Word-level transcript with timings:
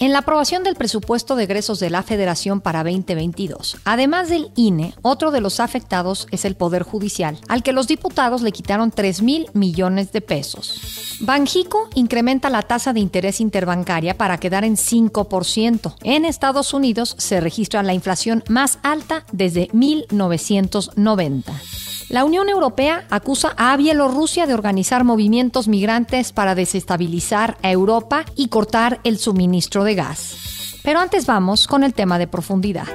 En 0.00 0.14
la 0.14 0.20
aprobación 0.20 0.64
del 0.64 0.76
presupuesto 0.76 1.36
de 1.36 1.44
egresos 1.44 1.78
de 1.78 1.90
la 1.90 2.02
Federación 2.02 2.62
para 2.62 2.82
2022, 2.82 3.76
además 3.84 4.30
del 4.30 4.50
INE, 4.56 4.94
otro 5.02 5.30
de 5.30 5.42
los 5.42 5.60
afectados 5.60 6.26
es 6.30 6.46
el 6.46 6.56
Poder 6.56 6.84
Judicial, 6.84 7.38
al 7.48 7.62
que 7.62 7.74
los 7.74 7.86
diputados 7.86 8.40
le 8.40 8.50
quitaron 8.50 8.92
3 8.92 9.20
mil 9.20 9.50
millones 9.52 10.10
de 10.10 10.22
pesos. 10.22 11.18
Banjico 11.20 11.90
incrementa 11.94 12.48
la 12.48 12.62
tasa 12.62 12.94
de 12.94 13.00
interés 13.00 13.42
interbancaria 13.42 14.16
para 14.16 14.38
quedar 14.38 14.64
en 14.64 14.76
5%. 14.76 15.96
En 16.02 16.24
Estados 16.24 16.72
Unidos 16.72 17.14
se 17.18 17.38
registra 17.38 17.82
la 17.82 17.92
inflación 17.92 18.42
más 18.48 18.78
alta 18.82 19.26
desde 19.32 19.68
1990. 19.74 21.52
La 22.10 22.24
Unión 22.24 22.48
Europea 22.48 23.06
acusa 23.08 23.54
a 23.56 23.76
Bielorrusia 23.76 24.48
de 24.48 24.54
organizar 24.54 25.04
movimientos 25.04 25.68
migrantes 25.68 26.32
para 26.32 26.56
desestabilizar 26.56 27.56
a 27.62 27.70
Europa 27.70 28.24
y 28.34 28.48
cortar 28.48 28.98
el 29.04 29.16
suministro 29.16 29.84
de 29.84 29.94
gas. 29.94 30.34
Pero 30.82 30.98
antes 30.98 31.26
vamos 31.26 31.68
con 31.68 31.84
el 31.84 31.94
tema 31.94 32.18
de 32.18 32.26
profundidad. 32.26 32.88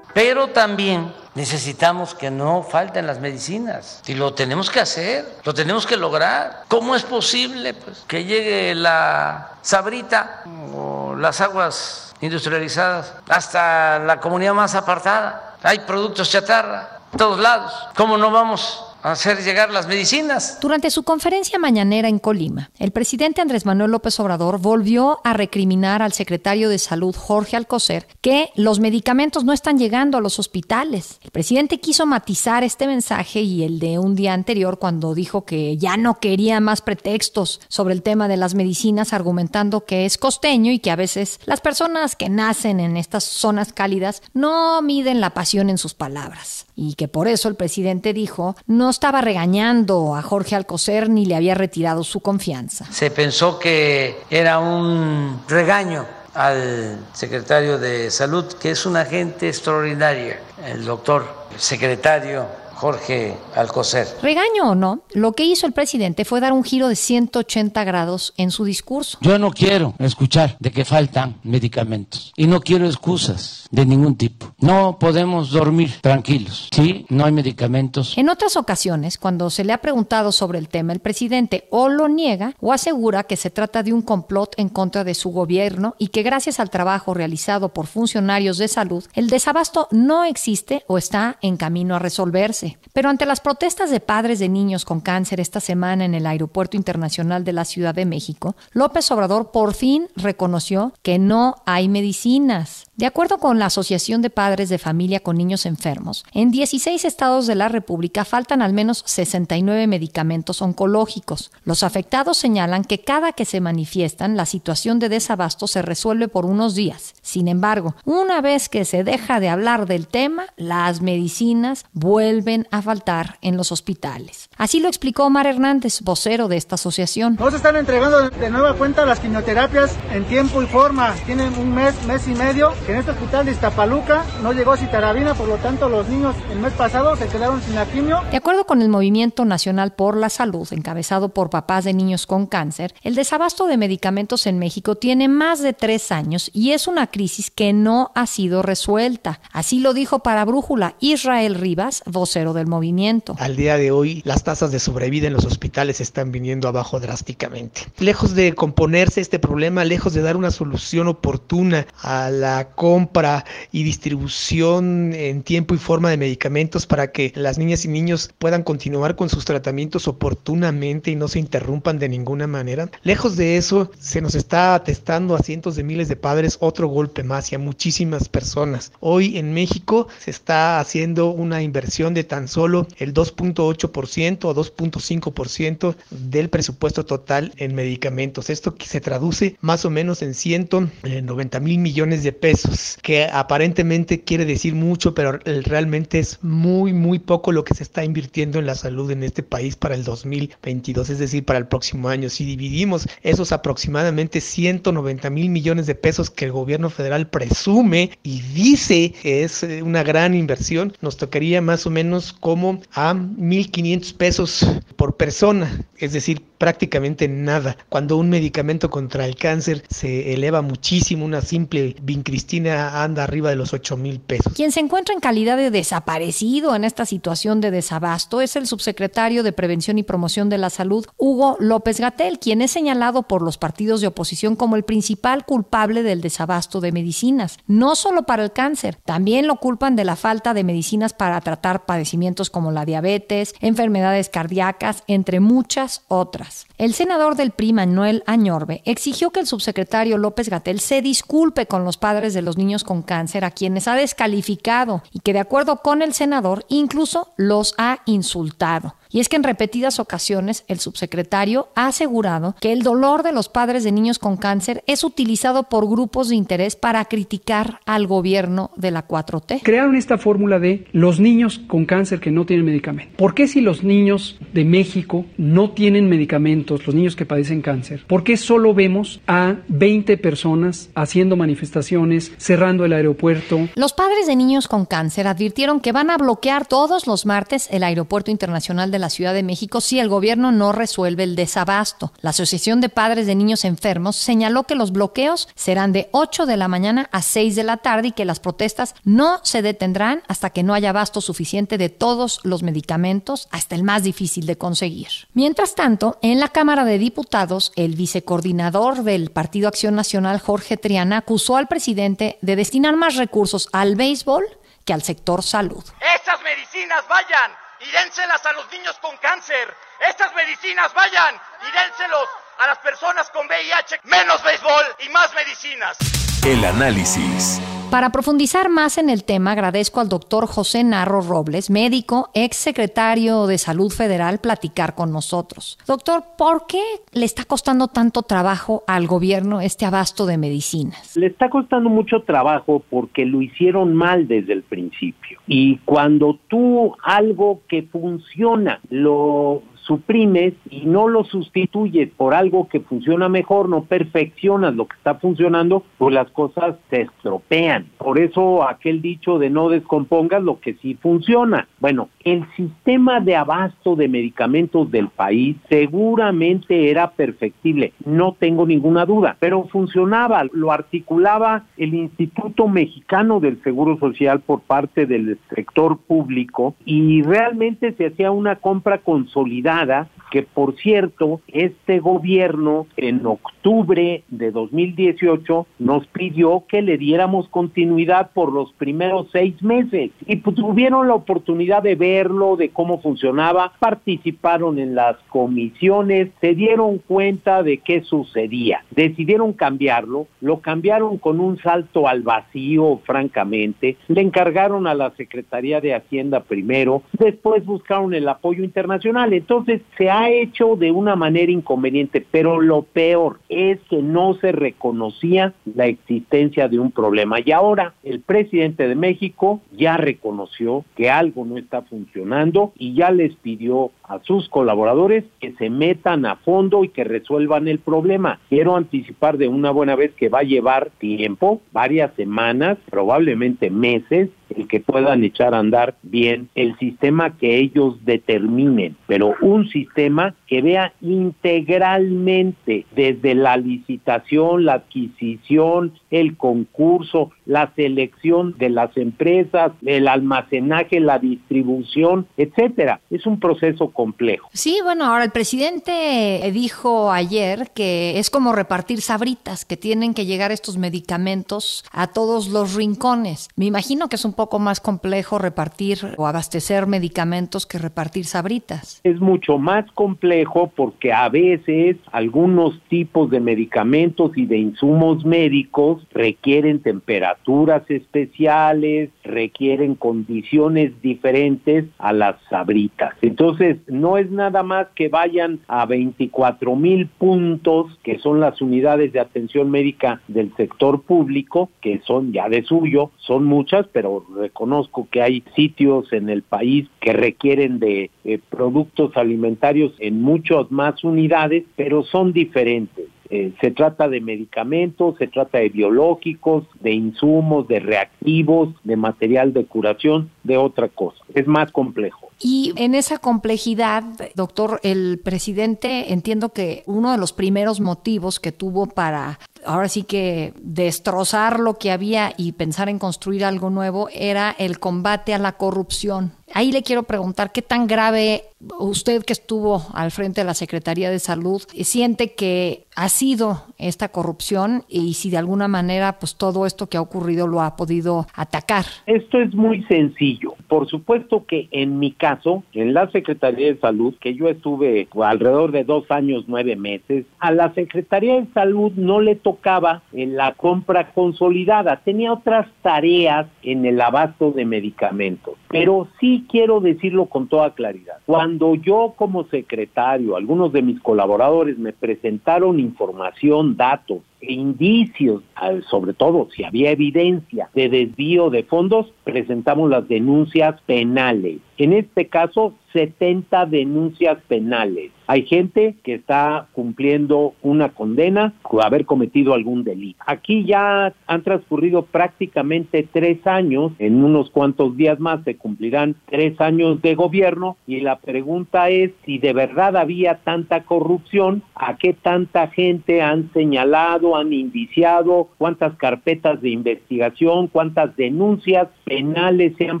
Pero 0.12 0.48
también 0.48 1.14
necesitamos 1.34 2.14
que 2.14 2.30
no 2.30 2.62
falten 2.62 3.06
las 3.06 3.20
medicinas 3.20 4.02
y 4.06 4.12
lo 4.12 4.34
tenemos 4.34 4.68
que 4.68 4.80
hacer, 4.80 5.26
lo 5.44 5.54
tenemos 5.54 5.86
que 5.86 5.96
lograr. 5.96 6.64
¿Cómo 6.68 6.94
es 6.94 7.04
posible 7.04 7.72
pues, 7.72 8.04
que 8.06 8.26
llegue 8.26 8.74
la 8.74 9.52
sabrita 9.62 10.44
o 10.76 11.14
las 11.16 11.40
aguas 11.40 12.14
industrializadas 12.20 13.14
hasta 13.30 13.98
la 13.98 14.20
comunidad 14.20 14.52
más 14.52 14.74
apartada? 14.74 15.56
Hay 15.62 15.78
productos 15.78 16.30
chatarra 16.30 16.98
todos 17.16 17.38
lados. 17.38 17.72
¿Cómo 17.96 18.16
no 18.16 18.30
vamos 18.30 18.91
hacer 19.02 19.42
llegar 19.42 19.70
las 19.70 19.86
medicinas. 19.86 20.58
Durante 20.60 20.90
su 20.90 21.02
conferencia 21.02 21.58
mañanera 21.58 22.08
en 22.08 22.18
Colima, 22.18 22.70
el 22.78 22.92
presidente 22.92 23.40
Andrés 23.40 23.66
Manuel 23.66 23.90
López 23.90 24.18
Obrador 24.20 24.58
volvió 24.58 25.20
a 25.24 25.32
recriminar 25.32 26.02
al 26.02 26.12
secretario 26.12 26.68
de 26.68 26.78
Salud 26.78 27.14
Jorge 27.14 27.56
Alcocer 27.56 28.06
que 28.20 28.50
los 28.54 28.80
medicamentos 28.80 29.44
no 29.44 29.52
están 29.52 29.78
llegando 29.78 30.18
a 30.18 30.20
los 30.20 30.38
hospitales. 30.38 31.18
El 31.22 31.30
presidente 31.30 31.80
quiso 31.80 32.06
matizar 32.06 32.64
este 32.64 32.86
mensaje 32.86 33.40
y 33.40 33.64
el 33.64 33.78
de 33.78 33.98
un 33.98 34.14
día 34.14 34.32
anterior 34.32 34.78
cuando 34.78 35.14
dijo 35.14 35.44
que 35.44 35.76
ya 35.76 35.96
no 35.96 36.20
quería 36.20 36.60
más 36.60 36.80
pretextos 36.80 37.60
sobre 37.68 37.94
el 37.94 38.02
tema 38.02 38.28
de 38.28 38.36
las 38.36 38.54
medicinas, 38.54 39.12
argumentando 39.12 39.84
que 39.84 40.04
es 40.04 40.18
costeño 40.18 40.72
y 40.72 40.78
que 40.78 40.90
a 40.90 40.96
veces 40.96 41.40
las 41.44 41.60
personas 41.60 42.16
que 42.16 42.28
nacen 42.28 42.80
en 42.80 42.96
estas 42.96 43.24
zonas 43.24 43.72
cálidas 43.72 44.22
no 44.32 44.80
miden 44.82 45.20
la 45.20 45.30
pasión 45.30 45.70
en 45.70 45.78
sus 45.78 45.94
palabras 45.94 46.66
y 46.74 46.94
que 46.94 47.08
por 47.08 47.28
eso 47.28 47.48
el 47.48 47.54
presidente 47.54 48.12
dijo 48.12 48.56
no 48.66 48.91
estaba 48.92 49.20
regañando 49.20 50.14
a 50.14 50.22
Jorge 50.22 50.54
Alcocer 50.54 51.08
ni 51.08 51.26
le 51.26 51.34
había 51.34 51.56
retirado 51.56 52.04
su 52.04 52.20
confianza. 52.20 52.86
Se 52.92 53.10
pensó 53.10 53.58
que 53.58 54.22
era 54.30 54.60
un 54.60 55.42
regaño 55.48 56.06
al 56.34 56.98
secretario 57.12 57.78
de 57.78 58.10
Salud, 58.10 58.46
que 58.54 58.70
es 58.70 58.86
una 58.86 59.04
gente 59.04 59.48
extraordinaria, 59.48 60.38
el 60.64 60.84
doctor 60.84 61.26
secretario 61.56 62.46
Jorge 62.82 63.36
Alcocer. 63.54 64.08
Regaño 64.22 64.70
o 64.70 64.74
no, 64.74 65.04
lo 65.12 65.34
que 65.34 65.44
hizo 65.44 65.68
el 65.68 65.72
presidente 65.72 66.24
fue 66.24 66.40
dar 66.40 66.52
un 66.52 66.64
giro 66.64 66.88
de 66.88 66.96
180 66.96 67.84
grados 67.84 68.34
en 68.36 68.50
su 68.50 68.64
discurso. 68.64 69.18
Yo 69.20 69.38
no 69.38 69.52
quiero 69.52 69.94
escuchar 70.00 70.56
de 70.58 70.72
que 70.72 70.84
faltan 70.84 71.38
medicamentos 71.44 72.32
y 72.36 72.48
no 72.48 72.60
quiero 72.60 72.84
excusas 72.86 73.68
de 73.70 73.86
ningún 73.86 74.16
tipo. 74.16 74.52
No 74.58 74.98
podemos 74.98 75.52
dormir 75.52 76.00
tranquilos 76.00 76.66
si 76.74 77.06
no 77.08 77.24
hay 77.24 77.30
medicamentos. 77.30 78.18
En 78.18 78.28
otras 78.28 78.56
ocasiones, 78.56 79.16
cuando 79.16 79.48
se 79.50 79.62
le 79.62 79.72
ha 79.72 79.78
preguntado 79.78 80.32
sobre 80.32 80.58
el 80.58 80.68
tema, 80.68 80.92
el 80.92 80.98
presidente 80.98 81.68
o 81.70 81.88
lo 81.88 82.08
niega 82.08 82.56
o 82.58 82.72
asegura 82.72 83.22
que 83.22 83.36
se 83.36 83.50
trata 83.50 83.84
de 83.84 83.92
un 83.92 84.02
complot 84.02 84.54
en 84.56 84.68
contra 84.68 85.04
de 85.04 85.14
su 85.14 85.30
gobierno 85.30 85.94
y 86.00 86.08
que 86.08 86.24
gracias 86.24 86.58
al 86.58 86.70
trabajo 86.70 87.14
realizado 87.14 87.68
por 87.68 87.86
funcionarios 87.86 88.58
de 88.58 88.66
salud, 88.66 89.04
el 89.14 89.30
desabasto 89.30 89.86
no 89.92 90.24
existe 90.24 90.82
o 90.88 90.98
está 90.98 91.38
en 91.42 91.56
camino 91.56 91.94
a 91.94 92.00
resolverse. 92.00 92.71
Pero 92.92 93.08
ante 93.08 93.26
las 93.26 93.40
protestas 93.40 93.90
de 93.90 94.00
padres 94.00 94.38
de 94.38 94.48
niños 94.48 94.84
con 94.84 95.00
cáncer 95.00 95.40
esta 95.40 95.60
semana 95.60 96.04
en 96.04 96.14
el 96.14 96.26
Aeropuerto 96.26 96.76
Internacional 96.76 97.44
de 97.44 97.52
la 97.52 97.64
Ciudad 97.64 97.94
de 97.94 98.04
México, 98.04 98.56
López 98.72 99.10
Obrador 99.10 99.50
por 99.50 99.74
fin 99.74 100.08
reconoció 100.16 100.92
que 101.02 101.18
no 101.18 101.56
hay 101.66 101.88
medicinas. 101.88 102.86
De 102.94 103.06
acuerdo 103.06 103.38
con 103.38 103.58
la 103.58 103.66
Asociación 103.66 104.20
de 104.20 104.28
Padres 104.28 104.68
de 104.68 104.76
Familia 104.76 105.20
con 105.20 105.38
Niños 105.38 105.64
Enfermos, 105.64 106.26
en 106.34 106.50
16 106.50 107.06
estados 107.06 107.46
de 107.46 107.54
la 107.54 107.70
República 107.70 108.26
faltan 108.26 108.60
al 108.60 108.74
menos 108.74 109.02
69 109.06 109.86
medicamentos 109.86 110.60
oncológicos. 110.60 111.50
Los 111.64 111.84
afectados 111.84 112.36
señalan 112.36 112.84
que 112.84 113.00
cada 113.00 113.32
que 113.32 113.46
se 113.46 113.62
manifiestan, 113.62 114.36
la 114.36 114.44
situación 114.44 114.98
de 114.98 115.08
desabasto 115.08 115.66
se 115.68 115.80
resuelve 115.80 116.28
por 116.28 116.44
unos 116.44 116.74
días. 116.74 117.14
Sin 117.22 117.48
embargo, 117.48 117.94
una 118.04 118.42
vez 118.42 118.68
que 118.68 118.84
se 118.84 119.04
deja 119.04 119.40
de 119.40 119.48
hablar 119.48 119.86
del 119.86 120.06
tema, 120.06 120.44
las 120.58 121.00
medicinas 121.00 121.86
vuelven 121.94 122.68
a 122.70 122.82
faltar 122.82 123.38
en 123.40 123.56
los 123.56 123.72
hospitales. 123.72 124.50
Así 124.58 124.80
lo 124.80 124.88
explicó 124.88 125.24
Omar 125.24 125.46
Hernández, 125.46 126.02
vocero 126.02 126.46
de 126.46 126.58
esta 126.58 126.74
asociación. 126.74 127.36
No 127.40 127.50
se 127.50 127.56
están 127.56 127.76
entregando 127.76 128.28
de 128.28 128.50
nueva 128.50 128.76
cuenta 128.76 129.06
las 129.06 129.18
quimioterapias 129.18 129.96
en 130.12 130.26
tiempo 130.26 130.62
y 130.62 130.66
forma. 130.66 131.14
Tienen 131.24 131.54
un 131.54 131.74
mes, 131.74 131.94
mes 132.04 132.28
y 132.28 132.34
medio 132.34 132.74
que 132.86 132.91
en 132.92 132.98
este 132.98 133.12
hospital 133.12 133.46
de 133.46 133.52
Iztapaluca 133.52 134.22
no 134.42 134.52
llegó 134.52 134.76
citarabina, 134.76 135.32
por 135.32 135.48
lo 135.48 135.56
tanto 135.56 135.88
los 135.88 136.06
niños 136.10 136.36
el 136.50 136.58
mes 136.58 136.74
pasado 136.74 137.16
se 137.16 137.26
quedaron 137.26 137.62
sin 137.62 137.74
la 137.74 137.86
quimio. 137.86 138.20
De 138.30 138.36
acuerdo 138.36 138.66
con 138.66 138.82
el 138.82 138.90
Movimiento 138.90 139.46
Nacional 139.46 139.94
por 139.94 140.14
la 140.14 140.28
Salud, 140.28 140.68
encabezado 140.72 141.30
por 141.30 141.48
papás 141.48 141.84
de 141.84 141.94
niños 141.94 142.26
con 142.26 142.46
cáncer, 142.46 142.94
el 143.02 143.14
desabasto 143.14 143.66
de 143.66 143.78
medicamentos 143.78 144.46
en 144.46 144.58
México 144.58 144.96
tiene 144.96 145.28
más 145.28 145.62
de 145.62 145.72
tres 145.72 146.12
años 146.12 146.50
y 146.52 146.72
es 146.72 146.86
una 146.86 147.06
crisis 147.06 147.50
que 147.50 147.72
no 147.72 148.12
ha 148.14 148.26
sido 148.26 148.60
resuelta. 148.60 149.40
Así 149.52 149.80
lo 149.80 149.94
dijo 149.94 150.18
para 150.18 150.44
Brújula 150.44 150.94
Israel 151.00 151.54
Rivas, 151.54 152.02
vocero 152.04 152.52
del 152.52 152.66
movimiento. 152.66 153.36
Al 153.38 153.56
día 153.56 153.78
de 153.78 153.90
hoy, 153.90 154.20
las 154.26 154.44
tasas 154.44 154.70
de 154.70 154.78
sobrevida 154.78 155.28
en 155.28 155.32
los 155.32 155.46
hospitales 155.46 156.02
están 156.02 156.30
viniendo 156.30 156.68
abajo 156.68 157.00
drásticamente. 157.00 157.86
Lejos 157.98 158.34
de 158.34 158.54
componerse 158.54 159.22
este 159.22 159.38
problema, 159.38 159.82
lejos 159.84 160.12
de 160.12 160.20
dar 160.20 160.36
una 160.36 160.50
solución 160.50 161.08
oportuna 161.08 161.86
a 162.02 162.28
la 162.28 162.71
compra 162.74 163.44
y 163.70 163.82
distribución 163.82 165.12
en 165.14 165.42
tiempo 165.42 165.74
y 165.74 165.78
forma 165.78 166.10
de 166.10 166.16
medicamentos 166.16 166.86
para 166.86 167.12
que 167.12 167.32
las 167.34 167.58
niñas 167.58 167.84
y 167.84 167.88
niños 167.88 168.30
puedan 168.38 168.62
continuar 168.62 169.16
con 169.16 169.28
sus 169.28 169.44
tratamientos 169.44 170.08
oportunamente 170.08 171.10
y 171.10 171.16
no 171.16 171.28
se 171.28 171.38
interrumpan 171.38 171.98
de 171.98 172.08
ninguna 172.08 172.46
manera. 172.46 172.90
Lejos 173.02 173.36
de 173.36 173.56
eso, 173.56 173.90
se 173.98 174.20
nos 174.20 174.34
está 174.34 174.74
atestando 174.74 175.34
a 175.34 175.42
cientos 175.42 175.76
de 175.76 175.84
miles 175.84 176.08
de 176.08 176.16
padres 176.16 176.58
otro 176.60 176.88
golpe 176.88 177.22
más 177.22 177.52
y 177.52 177.54
a 177.54 177.58
muchísimas 177.58 178.28
personas. 178.28 178.92
Hoy 179.00 179.38
en 179.38 179.52
México 179.52 180.08
se 180.18 180.30
está 180.30 180.80
haciendo 180.80 181.30
una 181.30 181.62
inversión 181.62 182.14
de 182.14 182.24
tan 182.24 182.48
solo 182.48 182.86
el 182.98 183.14
2.8% 183.14 184.44
o 184.44 184.54
2.5% 184.54 185.96
del 186.10 186.48
presupuesto 186.48 187.04
total 187.04 187.52
en 187.56 187.74
medicamentos. 187.74 188.50
Esto 188.50 188.74
se 188.80 189.00
traduce 189.00 189.56
más 189.60 189.84
o 189.84 189.90
menos 189.90 190.22
en 190.22 190.34
190 190.34 191.60
mil 191.60 191.78
millones 191.78 192.22
de 192.22 192.32
pesos 192.32 192.61
que 193.02 193.24
aparentemente 193.24 194.22
quiere 194.22 194.44
decir 194.44 194.74
mucho, 194.74 195.14
pero 195.14 195.38
realmente 195.64 196.18
es 196.18 196.38
muy, 196.42 196.92
muy 196.92 197.18
poco 197.18 197.52
lo 197.52 197.64
que 197.64 197.74
se 197.74 197.82
está 197.82 198.04
invirtiendo 198.04 198.58
en 198.58 198.66
la 198.66 198.74
salud 198.74 199.10
en 199.10 199.22
este 199.22 199.42
país 199.42 199.76
para 199.76 199.94
el 199.94 200.04
2022, 200.04 201.10
es 201.10 201.18
decir, 201.18 201.44
para 201.44 201.58
el 201.58 201.66
próximo 201.66 202.08
año. 202.08 202.28
Si 202.28 202.44
dividimos 202.44 203.08
esos 203.22 203.52
aproximadamente 203.52 204.40
190 204.40 205.30
mil 205.30 205.48
millones 205.48 205.86
de 205.86 205.94
pesos 205.94 206.30
que 206.30 206.44
el 206.44 206.52
gobierno 206.52 206.90
federal 206.90 207.28
presume 207.28 208.10
y 208.22 208.40
dice 208.40 209.12
que 209.22 209.44
es 209.44 209.62
eh, 209.62 209.82
una 209.82 210.02
gran 210.02 210.34
inversión, 210.34 210.92
nos 211.00 211.16
tocaría 211.16 211.60
más 211.60 211.86
o 211.86 211.90
menos 211.90 212.32
como 212.32 212.80
a 212.92 213.14
1.500 213.14 214.14
pesos 214.16 214.66
por 214.96 215.16
persona, 215.16 215.84
es 215.98 216.12
decir, 216.12 216.42
prácticamente 216.62 217.26
nada. 217.26 217.76
Cuando 217.88 218.16
un 218.16 218.30
medicamento 218.30 218.88
contra 218.88 219.26
el 219.26 219.34
cáncer 219.34 219.82
se 219.90 220.32
eleva 220.32 220.62
muchísimo, 220.62 221.24
una 221.24 221.40
simple 221.40 221.96
vincristina 222.00 223.02
anda 223.02 223.24
arriba 223.24 223.50
de 223.50 223.56
los 223.56 223.72
8 223.72 223.96
mil 223.96 224.20
pesos. 224.20 224.52
Quien 224.52 224.70
se 224.70 224.78
encuentra 224.78 225.12
en 225.12 225.18
calidad 225.18 225.56
de 225.56 225.72
desaparecido 225.72 226.76
en 226.76 226.84
esta 226.84 227.04
situación 227.04 227.60
de 227.60 227.72
desabasto 227.72 228.40
es 228.40 228.54
el 228.54 228.68
subsecretario 228.68 229.42
de 229.42 229.50
Prevención 229.50 229.98
y 229.98 230.04
Promoción 230.04 230.50
de 230.50 230.58
la 230.58 230.70
Salud, 230.70 231.04
Hugo 231.16 231.56
López 231.58 231.98
Gatel, 231.98 232.38
quien 232.38 232.62
es 232.62 232.70
señalado 232.70 233.24
por 233.24 233.42
los 233.42 233.58
partidos 233.58 234.00
de 234.00 234.06
oposición 234.06 234.54
como 234.54 234.76
el 234.76 234.84
principal 234.84 235.44
culpable 235.44 236.04
del 236.04 236.20
desabasto 236.20 236.80
de 236.80 236.92
medicinas, 236.92 237.58
no 237.66 237.96
solo 237.96 238.22
para 238.22 238.44
el 238.44 238.52
cáncer, 238.52 239.00
también 239.04 239.48
lo 239.48 239.56
culpan 239.56 239.96
de 239.96 240.04
la 240.04 240.14
falta 240.14 240.54
de 240.54 240.62
medicinas 240.62 241.12
para 241.12 241.40
tratar 241.40 241.86
padecimientos 241.86 242.50
como 242.50 242.70
la 242.70 242.84
diabetes, 242.84 243.52
enfermedades 243.58 244.28
cardíacas, 244.28 245.02
entre 245.08 245.40
muchas 245.40 246.02
otras. 246.06 246.51
El 246.78 246.94
senador 246.94 247.36
del 247.36 247.52
PRI, 247.52 247.72
Manuel 247.72 248.22
Añorbe, 248.26 248.82
exigió 248.84 249.30
que 249.30 249.40
el 249.40 249.46
subsecretario 249.46 250.18
López 250.18 250.48
Gatel 250.48 250.80
se 250.80 251.02
disculpe 251.02 251.66
con 251.66 251.84
los 251.84 251.96
padres 251.96 252.34
de 252.34 252.42
los 252.42 252.56
niños 252.56 252.84
con 252.84 253.02
cáncer 253.02 253.44
a 253.44 253.50
quienes 253.50 253.88
ha 253.88 253.94
descalificado 253.94 255.02
y 255.12 255.20
que 255.20 255.32
de 255.32 255.40
acuerdo 255.40 255.76
con 255.82 256.02
el 256.02 256.12
senador 256.14 256.64
incluso 256.68 257.32
los 257.36 257.74
ha 257.78 258.00
insultado. 258.06 258.94
Y 259.12 259.20
es 259.20 259.28
que 259.28 259.36
en 259.36 259.42
repetidas 259.42 260.00
ocasiones 260.00 260.64
el 260.68 260.80
subsecretario 260.80 261.68
ha 261.74 261.88
asegurado 261.88 262.56
que 262.60 262.72
el 262.72 262.82
dolor 262.82 263.22
de 263.22 263.32
los 263.32 263.50
padres 263.50 263.84
de 263.84 263.92
niños 263.92 264.18
con 264.18 264.38
cáncer 264.38 264.82
es 264.86 265.04
utilizado 265.04 265.64
por 265.64 265.86
grupos 265.86 266.30
de 266.30 266.36
interés 266.36 266.76
para 266.76 267.04
criticar 267.04 267.80
al 267.84 268.06
gobierno 268.06 268.70
de 268.76 268.90
la 268.90 269.06
4T. 269.06 269.60
Crearon 269.62 269.96
esta 269.96 270.16
fórmula 270.16 270.58
de 270.58 270.86
los 270.92 271.20
niños 271.20 271.60
con 271.66 271.84
cáncer 271.84 272.20
que 272.20 272.30
no 272.30 272.46
tienen 272.46 272.64
medicamento. 272.64 273.12
¿Por 273.18 273.34
qué 273.34 273.46
si 273.48 273.60
los 273.60 273.84
niños 273.84 274.38
de 274.54 274.64
México 274.64 275.26
no 275.36 275.72
tienen 275.72 276.08
medicamentos, 276.08 276.86
los 276.86 276.94
niños 276.94 277.14
que 277.14 277.26
padecen 277.26 277.60
cáncer, 277.60 278.04
por 278.06 278.24
qué 278.24 278.38
solo 278.38 278.72
vemos 278.72 279.20
a 279.26 279.56
20 279.68 280.16
personas 280.16 280.88
haciendo 280.94 281.36
manifestaciones, 281.36 282.32
cerrando 282.38 282.86
el 282.86 282.94
aeropuerto? 282.94 283.68
Los 283.74 283.92
padres 283.92 284.26
de 284.26 284.36
niños 284.36 284.68
con 284.68 284.86
cáncer 284.86 285.26
advirtieron 285.26 285.80
que 285.80 285.92
van 285.92 286.08
a 286.08 286.16
bloquear 286.16 286.66
todos 286.66 287.06
los 287.06 287.26
martes 287.26 287.68
el 287.70 287.82
aeropuerto 287.82 288.30
internacional 288.30 288.90
de 288.90 289.01
la 289.02 289.10
Ciudad 289.10 289.34
de 289.34 289.42
México 289.42 289.82
si 289.82 290.00
el 290.00 290.08
gobierno 290.08 290.50
no 290.50 290.72
resuelve 290.72 291.24
el 291.24 291.36
desabasto. 291.36 292.12
La 292.22 292.30
Asociación 292.30 292.80
de 292.80 292.88
Padres 292.88 293.26
de 293.26 293.34
Niños 293.34 293.66
Enfermos 293.66 294.16
señaló 294.16 294.62
que 294.62 294.74
los 294.74 294.92
bloqueos 294.92 295.48
serán 295.54 295.92
de 295.92 296.08
8 296.12 296.46
de 296.46 296.56
la 296.56 296.68
mañana 296.68 297.10
a 297.12 297.20
6 297.20 297.54
de 297.54 297.64
la 297.64 297.76
tarde 297.76 298.08
y 298.08 298.12
que 298.12 298.24
las 298.24 298.40
protestas 298.40 298.94
no 299.04 299.40
se 299.42 299.60
detendrán 299.60 300.22
hasta 300.28 300.48
que 300.48 300.62
no 300.62 300.72
haya 300.72 300.90
abasto 300.90 301.20
suficiente 301.20 301.76
de 301.76 301.90
todos 301.90 302.40
los 302.44 302.62
medicamentos, 302.62 303.48
hasta 303.50 303.74
el 303.74 303.82
más 303.82 304.02
difícil 304.02 304.46
de 304.46 304.56
conseguir. 304.56 305.08
Mientras 305.34 305.74
tanto, 305.74 306.18
en 306.22 306.40
la 306.40 306.48
Cámara 306.48 306.84
de 306.84 306.98
Diputados, 306.98 307.72
el 307.76 307.94
vicecoordinador 307.94 309.02
del 309.02 309.30
Partido 309.30 309.68
Acción 309.68 309.94
Nacional, 309.94 310.40
Jorge 310.40 310.76
Triana, 310.76 311.18
acusó 311.18 311.56
al 311.56 311.68
presidente 311.68 312.38
de 312.40 312.56
destinar 312.56 312.96
más 312.96 313.16
recursos 313.16 313.68
al 313.72 313.96
béisbol 313.96 314.44
que 314.84 314.92
al 314.92 315.02
sector 315.02 315.42
salud. 315.42 315.84
Esas 316.00 316.42
medicinas 316.42 317.04
vayan 317.08 317.52
y 317.82 317.90
dénselas 317.90 318.44
a 318.46 318.52
los 318.52 318.70
niños 318.70 318.96
con 319.00 319.16
cáncer. 319.18 319.74
Estas 320.00 320.34
medicinas 320.34 320.92
vayan 320.94 321.40
y 321.66 321.70
dénselos 321.70 322.28
a 322.58 322.66
las 322.66 322.78
personas 322.78 323.30
con 323.30 323.46
VIH. 323.46 324.00
Menos 324.04 324.42
béisbol 324.42 324.96
y 325.00 325.08
más 325.08 325.32
medicinas. 325.34 325.96
El 326.44 326.64
análisis. 326.64 327.62
Para 327.88 328.10
profundizar 328.10 328.68
más 328.68 328.98
en 328.98 329.10
el 329.10 329.22
tema, 329.22 329.52
agradezco 329.52 330.00
al 330.00 330.08
doctor 330.08 330.48
José 330.48 330.82
Narro 330.82 331.20
Robles, 331.20 331.70
médico, 331.70 332.30
ex 332.34 332.56
secretario 332.56 333.46
de 333.46 333.58
Salud 333.58 333.92
Federal, 333.92 334.40
platicar 334.40 334.96
con 334.96 335.12
nosotros. 335.12 335.78
Doctor, 335.86 336.24
¿por 336.36 336.66
qué 336.66 336.82
le 337.12 337.26
está 337.26 337.44
costando 337.44 337.86
tanto 337.86 338.22
trabajo 338.22 338.82
al 338.88 339.06
gobierno 339.06 339.60
este 339.60 339.84
abasto 339.84 340.26
de 340.26 340.36
medicinas? 340.36 341.16
Le 341.16 341.28
está 341.28 341.48
costando 341.48 341.88
mucho 341.90 342.22
trabajo 342.22 342.82
porque 342.90 343.24
lo 343.24 343.40
hicieron 343.40 343.94
mal 343.94 344.26
desde 344.26 344.54
el 344.54 344.64
principio. 344.64 345.38
Y 345.46 345.76
cuando 345.84 346.40
tú 346.48 346.96
algo 347.04 347.60
que 347.68 347.84
funciona 347.84 348.80
lo 348.90 349.62
suprimes 349.82 350.54
y 350.70 350.86
no 350.86 351.08
lo 351.08 351.24
sustituyes 351.24 352.10
por 352.16 352.34
algo 352.34 352.68
que 352.68 352.80
funciona 352.80 353.28
mejor, 353.28 353.68
no 353.68 353.84
perfeccionas 353.84 354.74
lo 354.74 354.86
que 354.86 354.96
está 354.96 355.16
funcionando, 355.16 355.84
pues 355.98 356.14
las 356.14 356.30
cosas 356.30 356.76
se 356.90 357.02
estropean. 357.02 357.86
Por 357.98 358.18
eso 358.18 358.68
aquel 358.68 359.02
dicho 359.02 359.38
de 359.38 359.50
no 359.50 359.68
descompongas 359.68 360.42
lo 360.42 360.60
que 360.60 360.74
sí 360.74 360.94
funciona. 360.94 361.68
Bueno, 361.80 362.08
el 362.24 362.44
sistema 362.56 363.20
de 363.20 363.36
abasto 363.36 363.96
de 363.96 364.08
medicamentos 364.08 364.90
del 364.90 365.08
país 365.08 365.56
seguramente 365.68 366.90
era 366.90 367.10
perfectible, 367.10 367.92
no 368.04 368.36
tengo 368.38 368.66
ninguna 368.66 369.04
duda, 369.04 369.36
pero 369.40 369.64
funcionaba, 369.64 370.44
lo 370.52 370.72
articulaba 370.72 371.64
el 371.76 371.94
Instituto 371.94 372.68
Mexicano 372.68 373.40
del 373.40 373.62
Seguro 373.62 373.98
Social 373.98 374.40
por 374.40 374.60
parte 374.60 375.06
del 375.06 375.38
sector 375.54 375.98
público 375.98 376.74
y 376.84 377.22
realmente 377.22 377.92
se 377.94 378.06
hacía 378.06 378.30
una 378.30 378.56
compra 378.56 378.98
consolidada 378.98 379.71
cuidada 379.72 380.06
que 380.32 380.42
por 380.42 380.76
cierto, 380.76 381.42
este 381.46 382.00
gobierno 382.00 382.86
en 382.96 383.26
octubre 383.26 384.24
de 384.28 384.50
2018 384.50 385.66
nos 385.78 386.06
pidió 386.06 386.64
que 386.66 386.80
le 386.80 386.96
diéramos 386.96 387.48
continuidad 387.48 388.30
por 388.32 388.50
los 388.50 388.72
primeros 388.72 389.28
seis 389.30 389.62
meses. 389.62 390.10
Y 390.26 390.36
pues, 390.36 390.56
tuvieron 390.56 391.06
la 391.06 391.16
oportunidad 391.16 391.82
de 391.82 391.96
verlo, 391.96 392.56
de 392.56 392.70
cómo 392.70 393.02
funcionaba, 393.02 393.74
participaron 393.78 394.78
en 394.78 394.94
las 394.94 395.18
comisiones, 395.28 396.30
se 396.40 396.54
dieron 396.54 396.96
cuenta 396.96 397.62
de 397.62 397.76
qué 397.76 398.00
sucedía, 398.00 398.86
decidieron 398.90 399.52
cambiarlo, 399.52 400.28
lo 400.40 400.60
cambiaron 400.60 401.18
con 401.18 401.40
un 401.40 401.58
salto 401.58 402.08
al 402.08 402.22
vacío, 402.22 403.02
francamente, 403.04 403.98
le 404.08 404.22
encargaron 404.22 404.86
a 404.86 404.94
la 404.94 405.10
Secretaría 405.10 405.82
de 405.82 405.94
Hacienda 405.94 406.40
primero, 406.40 407.02
después 407.12 407.66
buscaron 407.66 408.14
el 408.14 408.26
apoyo 408.26 408.64
internacional, 408.64 409.34
entonces 409.34 409.82
se 409.98 410.08
ha 410.08 410.21
hecho 410.30 410.76
de 410.76 410.90
una 410.90 411.16
manera 411.16 411.50
inconveniente, 411.50 412.24
pero 412.30 412.60
lo 412.60 412.82
peor 412.82 413.40
es 413.48 413.80
que 413.88 414.02
no 414.02 414.34
se 414.34 414.52
reconocía 414.52 415.54
la 415.74 415.86
existencia 415.86 416.68
de 416.68 416.78
un 416.78 416.90
problema. 416.92 417.38
Y 417.44 417.52
ahora 417.52 417.94
el 418.02 418.20
presidente 418.20 418.88
de 418.88 418.94
México 418.94 419.60
ya 419.72 419.96
reconoció 419.96 420.84
que 420.96 421.10
algo 421.10 421.44
no 421.44 421.58
está 421.58 421.82
funcionando 421.82 422.72
y 422.76 422.94
ya 422.94 423.10
les 423.10 423.34
pidió 423.36 423.90
a 424.02 424.20
sus 424.20 424.48
colaboradores 424.48 425.24
que 425.40 425.52
se 425.52 425.70
metan 425.70 426.26
a 426.26 426.36
fondo 426.36 426.84
y 426.84 426.88
que 426.88 427.04
resuelvan 427.04 427.68
el 427.68 427.78
problema. 427.78 428.40
Quiero 428.48 428.76
anticipar 428.76 429.38
de 429.38 429.48
una 429.48 429.70
buena 429.70 429.96
vez 429.96 430.12
que 430.12 430.28
va 430.28 430.40
a 430.40 430.44
llevar 430.44 430.90
tiempo, 430.98 431.60
varias 431.72 432.14
semanas, 432.14 432.78
probablemente 432.90 433.70
meses, 433.70 434.28
el 434.56 434.68
que 434.68 434.80
puedan 434.80 435.24
echar 435.24 435.54
a 435.54 435.58
andar 435.58 435.94
bien 436.02 436.48
el 436.54 436.76
sistema 436.78 437.36
que 437.36 437.58
ellos 437.58 437.96
determinen, 438.04 438.96
pero 439.06 439.34
un 439.40 439.68
sistema 439.68 440.34
que 440.46 440.62
vea 440.62 440.92
integralmente 441.00 442.86
desde 442.94 443.34
la 443.34 443.56
licitación, 443.56 444.64
la 444.64 444.74
adquisición, 444.74 445.92
el 446.10 446.36
concurso, 446.36 447.30
la 447.46 447.72
selección 447.74 448.54
de 448.58 448.70
las 448.70 448.96
empresas, 448.96 449.72
el 449.84 450.08
almacenaje, 450.08 451.00
la 451.00 451.18
distribución, 451.18 452.26
etcétera. 452.36 453.00
Es 453.10 453.26
un 453.26 453.40
proceso 453.40 453.90
complejo. 453.90 454.48
Sí, 454.52 454.78
bueno, 454.82 455.06
ahora 455.06 455.24
el 455.24 455.30
presidente 455.30 456.50
dijo 456.52 457.10
ayer 457.10 457.70
que 457.74 458.18
es 458.18 458.30
como 458.30 458.52
repartir 458.52 459.00
sabritas, 459.00 459.64
que 459.64 459.76
tienen 459.76 460.14
que 460.14 460.26
llegar 460.26 460.52
estos 460.52 460.76
medicamentos 460.76 461.84
a 461.92 462.08
todos 462.08 462.48
los 462.48 462.74
rincones. 462.74 463.48
Me 463.56 463.66
imagino 463.66 464.08
que 464.08 464.16
es 464.16 464.24
un 464.24 464.32
poco 464.32 464.41
más 464.58 464.80
complejo 464.80 465.38
repartir 465.38 465.98
o 466.16 466.26
abastecer 466.26 466.86
medicamentos 466.86 467.66
que 467.66 467.78
repartir 467.78 468.24
sabritas. 468.24 469.00
Es 469.04 469.20
mucho 469.20 469.58
más 469.58 469.90
complejo 469.92 470.70
porque 470.74 471.12
a 471.12 471.28
veces 471.28 471.96
algunos 472.10 472.80
tipos 472.88 473.30
de 473.30 473.40
medicamentos 473.40 474.32
y 474.36 474.46
de 474.46 474.58
insumos 474.58 475.24
médicos 475.24 476.06
requieren 476.12 476.80
temperaturas 476.80 477.82
especiales, 477.90 479.10
requieren 479.24 479.94
condiciones 479.94 480.92
diferentes 481.02 481.86
a 481.98 482.12
las 482.12 482.36
sabritas. 482.48 483.14
Entonces, 483.22 483.78
no 483.86 484.18
es 484.18 484.30
nada 484.30 484.62
más 484.62 484.88
que 484.94 485.08
vayan 485.08 485.60
a 485.68 485.86
24 485.86 486.76
mil 486.76 487.06
puntos, 487.06 487.98
que 488.02 488.18
son 488.18 488.40
las 488.40 488.60
unidades 488.60 489.12
de 489.12 489.20
atención 489.20 489.70
médica 489.70 490.20
del 490.28 490.54
sector 490.56 491.02
público, 491.02 491.70
que 491.80 492.00
son 492.04 492.32
ya 492.32 492.48
de 492.48 492.62
suyo, 492.62 493.10
son 493.18 493.44
muchas, 493.44 493.86
pero 493.92 494.24
reconozco 494.34 495.08
que 495.10 495.22
hay 495.22 495.44
sitios 495.54 496.12
en 496.12 496.28
el 496.28 496.42
país 496.42 496.88
que 497.00 497.12
requieren 497.12 497.78
de 497.78 498.10
eh, 498.24 498.38
productos 498.50 499.16
alimentarios 499.16 499.92
en 499.98 500.22
muchas 500.22 500.70
más 500.70 501.04
unidades, 501.04 501.64
pero 501.76 502.02
son 502.04 502.32
diferentes 502.32 503.06
Eh, 503.34 503.54
se 503.62 503.70
trata 503.70 504.10
de 504.10 504.20
medicamentos, 504.20 505.16
se 505.16 505.26
trata 505.26 505.56
de 505.56 505.70
biológicos, 505.70 506.64
de 506.82 506.92
insumos, 506.92 507.66
de 507.66 507.80
reactivos, 507.80 508.74
de 508.84 508.96
material 508.96 509.54
de 509.54 509.64
curación, 509.64 510.28
de 510.44 510.58
otra 510.58 510.88
cosa. 510.88 511.16
Es 511.32 511.46
más 511.46 511.72
complejo. 511.72 512.28
Y 512.38 512.74
en 512.76 512.94
esa 512.94 513.16
complejidad, 513.16 514.04
doctor, 514.34 514.80
el 514.82 515.18
presidente 515.24 516.12
entiendo 516.12 516.50
que 516.50 516.82
uno 516.84 517.10
de 517.12 517.16
los 517.16 517.32
primeros 517.32 517.80
motivos 517.80 518.38
que 518.38 518.52
tuvo 518.52 518.86
para 518.86 519.38
ahora 519.64 519.88
sí 519.88 520.04
que 520.04 520.54
destrozar 520.60 521.60
lo 521.60 521.78
que 521.78 521.92
había 521.92 522.32
y 522.36 522.52
pensar 522.52 522.88
en 522.88 522.98
construir 522.98 523.44
algo 523.44 523.70
nuevo 523.70 524.08
era 524.12 524.54
el 524.58 524.78
combate 524.78 525.34
a 525.34 525.38
la 525.38 525.52
corrupción. 525.52 526.32
Ahí 526.54 526.72
le 526.72 526.82
quiero 526.82 527.04
preguntar 527.04 527.52
qué 527.52 527.62
tan 527.62 527.86
grave 527.86 528.44
usted 528.78 529.22
que 529.22 529.32
estuvo 529.32 529.82
al 529.94 530.10
frente 530.10 530.42
de 530.42 530.46
la 530.46 530.54
Secretaría 530.54 531.10
de 531.10 531.18
Salud 531.18 531.62
siente 531.82 532.34
que 532.34 532.86
ha 532.94 533.08
sido 533.08 533.62
esta 533.78 534.08
corrupción 534.08 534.84
y 534.88 535.14
si 535.14 535.30
de 535.30 535.38
alguna 535.38 535.68
manera 535.68 536.18
pues 536.18 536.36
todo 536.36 536.66
esto 536.66 536.88
que 536.88 536.96
ha 536.96 537.00
ocurrido 537.00 537.46
lo 537.46 537.60
ha 537.60 537.76
podido 537.76 538.26
atacar. 538.34 538.84
Esto 539.06 539.40
es 539.40 539.54
muy 539.54 539.82
sencillo. 539.84 540.54
Por 540.68 540.88
supuesto 540.88 541.44
que 541.46 541.68
en 541.70 541.98
mi 541.98 542.12
caso, 542.12 542.62
en 542.72 542.94
la 542.94 543.10
Secretaría 543.10 543.66
de 543.66 543.80
Salud, 543.80 544.14
que 544.20 544.34
yo 544.34 544.48
estuve 544.48 545.08
alrededor 545.22 545.72
de 545.72 545.84
dos 545.84 546.10
años, 546.10 546.44
nueve 546.46 546.76
meses, 546.76 547.24
a 547.38 547.52
la 547.52 547.72
Secretaría 547.74 548.34
de 548.34 548.46
Salud 548.52 548.92
no 548.96 549.20
le 549.20 549.36
tocaba 549.36 550.02
en 550.12 550.36
la 550.36 550.52
compra 550.54 551.12
consolidada, 551.12 552.00
tenía 552.04 552.32
otras 552.32 552.66
tareas 552.82 553.46
en 553.62 553.84
el 553.86 554.00
abasto 554.00 554.52
de 554.52 554.64
medicamentos. 554.64 555.54
Pero 555.68 556.08
sí 556.20 556.41
quiero 556.48 556.80
decirlo 556.80 557.26
con 557.26 557.48
toda 557.48 557.74
claridad. 557.74 558.18
Cuando 558.26 558.74
yo 558.74 559.14
como 559.16 559.44
secretario, 559.44 560.36
algunos 560.36 560.72
de 560.72 560.82
mis 560.82 561.00
colaboradores 561.00 561.78
me 561.78 561.92
presentaron 561.92 562.80
información, 562.80 563.76
datos 563.76 564.20
indicios, 564.42 565.42
sobre 565.88 566.14
todo 566.14 566.48
si 566.54 566.64
había 566.64 566.90
evidencia 566.90 567.70
de 567.74 567.88
desvío 567.88 568.50
de 568.50 568.64
fondos, 568.64 569.12
presentamos 569.24 569.88
las 569.88 570.08
denuncias 570.08 570.80
penales. 570.82 571.58
En 571.78 571.92
este 571.92 572.28
caso, 572.28 572.74
70 572.92 573.66
denuncias 573.66 574.38
penales. 574.48 575.10
Hay 575.26 575.46
gente 575.46 575.96
que 576.02 576.14
está 576.14 576.66
cumpliendo 576.72 577.54
una 577.62 577.90
condena 577.90 578.52
por 578.68 578.84
haber 578.84 579.06
cometido 579.06 579.54
algún 579.54 579.82
delito. 579.82 580.22
Aquí 580.26 580.64
ya 580.64 581.14
han 581.26 581.42
transcurrido 581.42 582.02
prácticamente 582.02 583.08
tres 583.10 583.46
años, 583.46 583.92
en 583.98 584.22
unos 584.22 584.50
cuantos 584.50 584.96
días 584.96 585.18
más 585.20 585.42
se 585.44 585.56
cumplirán 585.56 586.16
tres 586.26 586.60
años 586.60 587.00
de 587.00 587.14
gobierno 587.14 587.76
y 587.86 588.00
la 588.00 588.16
pregunta 588.16 588.90
es 588.90 589.12
si 589.24 589.38
de 589.38 589.52
verdad 589.52 589.96
había 589.96 590.40
tanta 590.44 590.82
corrupción, 590.82 591.62
a 591.74 591.96
qué 591.96 592.12
tanta 592.12 592.68
gente 592.68 593.22
han 593.22 593.50
señalado, 593.52 594.31
han 594.36 594.52
indiciado, 594.52 595.48
cuántas 595.58 595.94
carpetas 595.96 596.60
de 596.60 596.70
investigación, 596.70 597.68
cuántas 597.68 598.16
denuncias 598.16 598.88
penales 599.04 599.74
se 599.76 599.88
han 599.88 600.00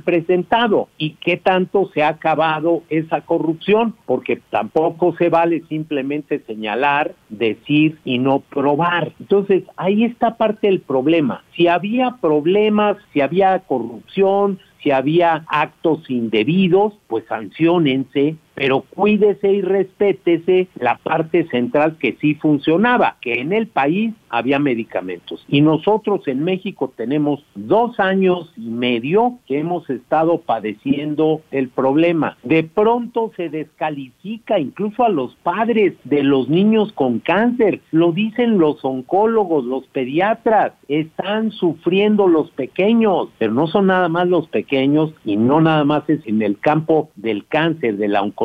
presentado 0.00 0.88
y 0.98 1.10
qué 1.20 1.36
tanto 1.36 1.90
se 1.92 2.02
ha 2.02 2.08
acabado 2.08 2.82
esa 2.88 3.22
corrupción, 3.22 3.94
porque 4.06 4.40
tampoco 4.50 5.14
se 5.16 5.28
vale 5.28 5.62
simplemente 5.68 6.40
señalar, 6.46 7.14
decir 7.28 7.98
y 8.04 8.18
no 8.18 8.40
probar. 8.40 9.12
Entonces, 9.20 9.64
ahí 9.76 10.04
está 10.04 10.36
parte 10.36 10.68
del 10.68 10.80
problema. 10.80 11.44
Si 11.56 11.68
había 11.68 12.16
problemas, 12.20 12.96
si 13.12 13.20
había 13.20 13.58
corrupción, 13.60 14.58
si 14.82 14.90
había 14.90 15.44
actos 15.48 16.10
indebidos, 16.10 16.94
pues 17.06 17.24
sancionense, 17.26 18.36
pero 18.54 18.84
cuídese 18.94 19.52
y 19.52 19.62
respétese 19.62 20.68
la 20.78 20.98
parte 20.98 21.46
central 21.48 21.96
que 21.98 22.16
sí 22.20 22.34
funcionaba, 22.34 23.16
que 23.20 23.40
en 23.40 23.52
el 23.52 23.66
país 23.66 24.12
había 24.28 24.58
medicamentos. 24.58 25.44
Y 25.48 25.60
nosotros 25.60 26.26
en 26.26 26.42
México 26.42 26.92
tenemos 26.96 27.44
dos 27.54 28.00
años 28.00 28.52
y 28.56 28.70
medio 28.70 29.38
que 29.46 29.58
hemos 29.58 29.88
estado 29.90 30.40
padeciendo 30.40 31.42
el 31.50 31.68
problema. 31.68 32.38
De 32.42 32.64
pronto 32.64 33.30
se 33.36 33.50
descalifica 33.50 34.58
incluso 34.58 35.04
a 35.04 35.10
los 35.10 35.34
padres 35.36 35.94
de 36.04 36.22
los 36.22 36.48
niños 36.48 36.92
con 36.92 37.18
cáncer. 37.18 37.80
Lo 37.90 38.12
dicen 38.12 38.58
los 38.58 38.82
oncólogos, 38.84 39.64
los 39.64 39.86
pediatras. 39.88 40.72
Están 40.88 41.50
sufriendo 41.50 42.26
los 42.26 42.50
pequeños, 42.52 43.28
pero 43.38 43.52
no 43.52 43.66
son 43.66 43.88
nada 43.88 44.08
más 44.08 44.28
los 44.28 44.48
pequeños 44.48 45.12
y 45.24 45.36
no 45.36 45.60
nada 45.60 45.84
más 45.84 46.08
es 46.08 46.26
en 46.26 46.40
el 46.40 46.58
campo 46.58 47.10
del 47.16 47.46
cáncer, 47.46 47.96
de 47.98 48.08
la 48.08 48.22
oncología. 48.22 48.41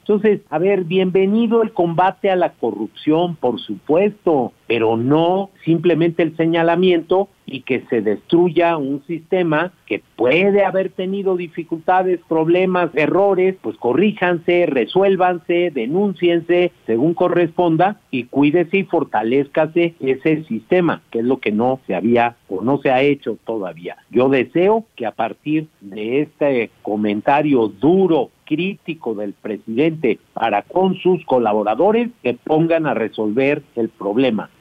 Entonces, 0.00 0.40
a 0.50 0.58
ver, 0.58 0.84
bienvenido 0.84 1.62
el 1.62 1.72
combate 1.72 2.30
a 2.30 2.36
la 2.36 2.52
corrupción, 2.52 3.36
por 3.36 3.60
supuesto, 3.60 4.52
pero 4.68 4.96
no 4.96 5.50
simplemente 5.64 6.22
el 6.22 6.36
señalamiento 6.36 7.28
y 7.50 7.62
que 7.62 7.82
se 7.88 8.02
destruya 8.02 8.76
un 8.76 9.02
sistema 9.06 9.72
que 9.86 10.02
puede 10.16 10.64
haber 10.64 10.90
tenido 10.90 11.36
dificultades, 11.36 12.20
problemas, 12.28 12.90
errores, 12.94 13.56
pues 13.62 13.76
corríjanse, 13.78 14.66
resuélvanse, 14.66 15.70
denúnciense 15.70 16.72
según 16.86 17.14
corresponda 17.14 18.00
y 18.10 18.24
cuídese 18.24 18.78
y 18.78 18.84
fortalezcase 18.84 19.94
ese 19.98 20.44
sistema, 20.44 21.00
que 21.10 21.20
es 21.20 21.24
lo 21.24 21.38
que 21.38 21.50
no 21.50 21.80
se 21.86 21.94
había 21.94 22.36
o 22.48 22.62
no 22.62 22.78
se 22.78 22.90
ha 22.90 23.00
hecho 23.00 23.38
todavía. 23.46 23.96
Yo 24.10 24.28
deseo 24.28 24.84
que 24.94 25.06
a 25.06 25.12
partir 25.12 25.68
de 25.80 26.20
este 26.20 26.70
comentario 26.82 27.68
duro, 27.68 28.30
crítico 28.44 29.14
del 29.14 29.34
presidente 29.34 30.18
para 30.32 30.62
con 30.62 30.96
sus 30.96 31.22
colaboradores, 31.26 32.08
que 32.22 32.32
pongan 32.32 32.86
a 32.86 32.94
resolver 32.94 33.62
el 33.76 33.90
problema. 33.90 34.48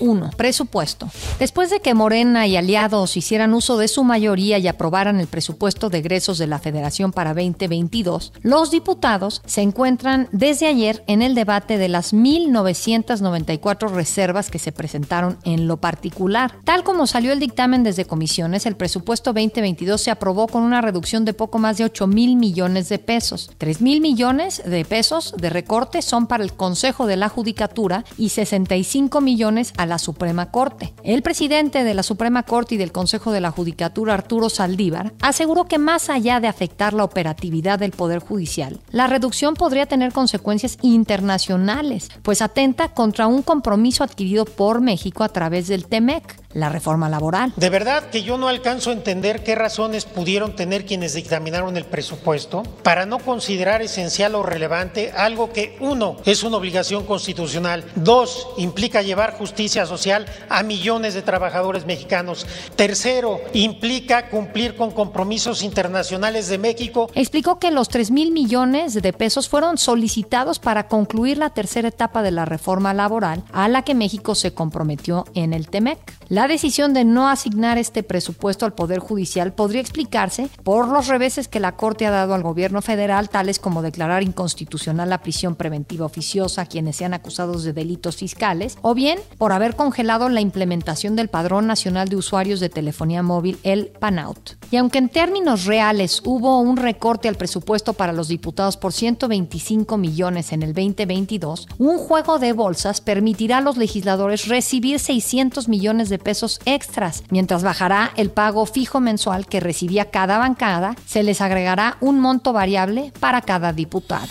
1. 0.00 0.30
Presupuesto. 0.36 1.08
Después 1.38 1.70
de 1.70 1.80
que 1.80 1.94
Morena 1.94 2.46
y 2.46 2.56
aliados 2.56 3.16
hicieran 3.16 3.54
uso 3.54 3.78
de 3.78 3.88
su 3.88 4.04
mayoría 4.04 4.58
y 4.58 4.68
aprobaran 4.68 5.20
el 5.20 5.26
presupuesto 5.26 5.90
de 5.90 5.98
egresos 5.98 6.38
de 6.38 6.46
la 6.46 6.58
Federación 6.58 7.12
para 7.12 7.34
2022, 7.34 8.32
los 8.42 8.70
diputados 8.70 9.42
se 9.46 9.62
encuentran 9.62 10.28
desde 10.32 10.66
ayer 10.66 11.04
en 11.06 11.22
el 11.22 11.34
debate 11.34 11.78
de 11.78 11.88
las 11.88 12.14
1.994 12.14 13.90
reservas 13.90 14.50
que 14.50 14.58
se 14.58 14.72
presentaron 14.72 15.38
en 15.44 15.66
lo 15.66 15.78
particular. 15.78 16.52
Tal 16.64 16.84
como 16.84 17.06
salió 17.06 17.32
el 17.32 17.40
dictamen 17.40 17.82
desde 17.82 18.04
comisiones, 18.04 18.66
el 18.66 18.76
presupuesto 18.76 19.32
2022 19.32 20.00
se 20.00 20.10
aprobó 20.10 20.46
con 20.46 20.62
una 20.62 20.80
reducción 20.80 21.24
de 21.24 21.34
poco 21.34 21.58
más 21.58 21.78
de 21.78 21.84
8 21.84 22.06
mil 22.06 22.36
millones 22.36 22.88
de 22.88 22.98
pesos. 22.98 23.50
3 23.58 23.80
mil 23.80 24.00
millones 24.00 24.62
de 24.64 24.84
pesos 24.84 25.34
de 25.36 25.50
recorte 25.50 26.02
son 26.02 26.26
para 26.26 26.44
el 26.44 26.52
Consejo 26.52 27.06
de 27.06 27.16
la 27.16 27.28
Judicatura 27.28 28.04
y 28.16 28.30
65 28.30 29.20
millones 29.20 29.72
a 29.76 29.86
la 29.88 29.98
Suprema 29.98 30.50
Corte. 30.50 30.94
El 31.02 31.22
presidente 31.22 31.84
de 31.84 31.94
la 31.94 32.02
Suprema 32.02 32.44
Corte 32.44 32.76
y 32.76 32.78
del 32.78 32.92
Consejo 32.92 33.32
de 33.32 33.40
la 33.40 33.50
Judicatura, 33.50 34.14
Arturo 34.14 34.48
Saldívar, 34.48 35.12
aseguró 35.20 35.64
que 35.64 35.78
más 35.78 36.10
allá 36.10 36.40
de 36.40 36.48
afectar 36.48 36.94
la 36.94 37.04
operatividad 37.04 37.78
del 37.78 37.92
Poder 37.92 38.20
Judicial, 38.20 38.78
la 38.90 39.06
reducción 39.06 39.54
podría 39.54 39.86
tener 39.86 40.12
consecuencias 40.12 40.78
internacionales, 40.82 42.08
pues 42.22 42.42
atenta 42.42 42.88
contra 42.88 43.26
un 43.26 43.42
compromiso 43.42 44.04
adquirido 44.04 44.44
por 44.44 44.80
México 44.80 45.24
a 45.24 45.28
través 45.28 45.68
del 45.68 45.86
TEMEC 45.86 46.47
la 46.52 46.68
reforma 46.68 47.08
laboral. 47.08 47.52
De 47.56 47.70
verdad 47.70 48.04
que 48.10 48.22
yo 48.22 48.38
no 48.38 48.48
alcanzo 48.48 48.90
a 48.90 48.94
entender 48.94 49.42
qué 49.42 49.54
razones 49.54 50.04
pudieron 50.04 50.56
tener 50.56 50.86
quienes 50.86 51.14
dictaminaron 51.14 51.76
el 51.76 51.84
presupuesto 51.84 52.62
para 52.82 53.06
no 53.06 53.18
considerar 53.18 53.82
esencial 53.82 54.34
o 54.34 54.42
relevante 54.42 55.12
algo 55.12 55.52
que, 55.52 55.76
uno, 55.80 56.16
es 56.24 56.42
una 56.42 56.56
obligación 56.56 57.04
constitucional, 57.04 57.84
dos, 57.96 58.48
implica 58.56 59.02
llevar 59.02 59.36
justicia 59.36 59.84
social 59.86 60.26
a 60.48 60.62
millones 60.62 61.14
de 61.14 61.22
trabajadores 61.22 61.84
mexicanos, 61.84 62.46
tercero, 62.76 63.40
implica 63.52 64.30
cumplir 64.30 64.76
con 64.76 64.90
compromisos 64.90 65.62
internacionales 65.62 66.48
de 66.48 66.58
México. 66.58 67.10
Explicó 67.14 67.58
que 67.58 67.70
los 67.70 67.88
3 67.88 68.10
mil 68.10 68.32
millones 68.32 68.94
de 68.94 69.12
pesos 69.12 69.48
fueron 69.48 69.78
solicitados 69.78 70.58
para 70.58 70.88
concluir 70.88 71.38
la 71.38 71.50
tercera 71.50 71.88
etapa 71.88 72.22
de 72.22 72.30
la 72.30 72.44
reforma 72.44 72.94
laboral 72.94 73.44
a 73.52 73.68
la 73.68 73.82
que 73.82 73.94
México 73.94 74.34
se 74.34 74.54
comprometió 74.54 75.26
en 75.34 75.52
el 75.52 75.68
TEMEC. 75.68 75.98
La 76.38 76.46
decisión 76.46 76.94
de 76.94 77.04
no 77.04 77.28
asignar 77.28 77.78
este 77.78 78.04
presupuesto 78.04 78.64
al 78.64 78.72
Poder 78.72 79.00
Judicial 79.00 79.52
podría 79.52 79.80
explicarse 79.80 80.48
por 80.62 80.86
los 80.86 81.08
reveses 81.08 81.48
que 81.48 81.58
la 81.58 81.74
Corte 81.74 82.06
ha 82.06 82.12
dado 82.12 82.32
al 82.32 82.44
gobierno 82.44 82.80
federal, 82.80 83.28
tales 83.28 83.58
como 83.58 83.82
declarar 83.82 84.22
inconstitucional 84.22 85.10
la 85.10 85.20
prisión 85.20 85.56
preventiva 85.56 86.06
oficiosa 86.06 86.62
a 86.62 86.66
quienes 86.66 86.94
sean 86.94 87.12
acusados 87.12 87.64
de 87.64 87.72
delitos 87.72 88.18
fiscales, 88.18 88.78
o 88.82 88.94
bien 88.94 89.18
por 89.36 89.50
haber 89.50 89.74
congelado 89.74 90.28
la 90.28 90.40
implementación 90.40 91.16
del 91.16 91.26
Padrón 91.26 91.66
Nacional 91.66 92.08
de 92.08 92.14
Usuarios 92.14 92.60
de 92.60 92.68
Telefonía 92.68 93.24
Móvil, 93.24 93.58
el 93.64 93.88
PANOUT. 93.98 94.58
Y 94.70 94.76
aunque 94.76 94.98
en 94.98 95.08
términos 95.08 95.64
reales 95.64 96.22
hubo 96.24 96.60
un 96.60 96.76
recorte 96.76 97.26
al 97.26 97.34
presupuesto 97.34 97.94
para 97.94 98.12
los 98.12 98.28
diputados 98.28 98.76
por 98.76 98.92
125 98.92 99.96
millones 99.96 100.52
en 100.52 100.62
el 100.62 100.72
2022, 100.72 101.66
un 101.78 101.98
juego 101.98 102.38
de 102.38 102.52
bolsas 102.52 103.00
permitirá 103.00 103.58
a 103.58 103.60
los 103.60 103.76
legisladores 103.76 104.46
recibir 104.46 105.00
600 105.00 105.66
millones 105.66 106.10
de 106.10 106.27
extras, 106.64 107.22
mientras 107.30 107.62
bajará 107.62 108.12
el 108.16 108.30
pago 108.30 108.66
fijo 108.66 109.00
mensual 109.00 109.46
que 109.46 109.60
recibía 109.60 110.10
cada 110.10 110.38
bancada, 110.38 110.94
se 111.06 111.22
les 111.22 111.40
agregará 111.40 111.96
un 112.00 112.20
monto 112.20 112.52
variable 112.52 113.12
para 113.20 113.42
cada 113.42 113.72
diputado. 113.72 114.28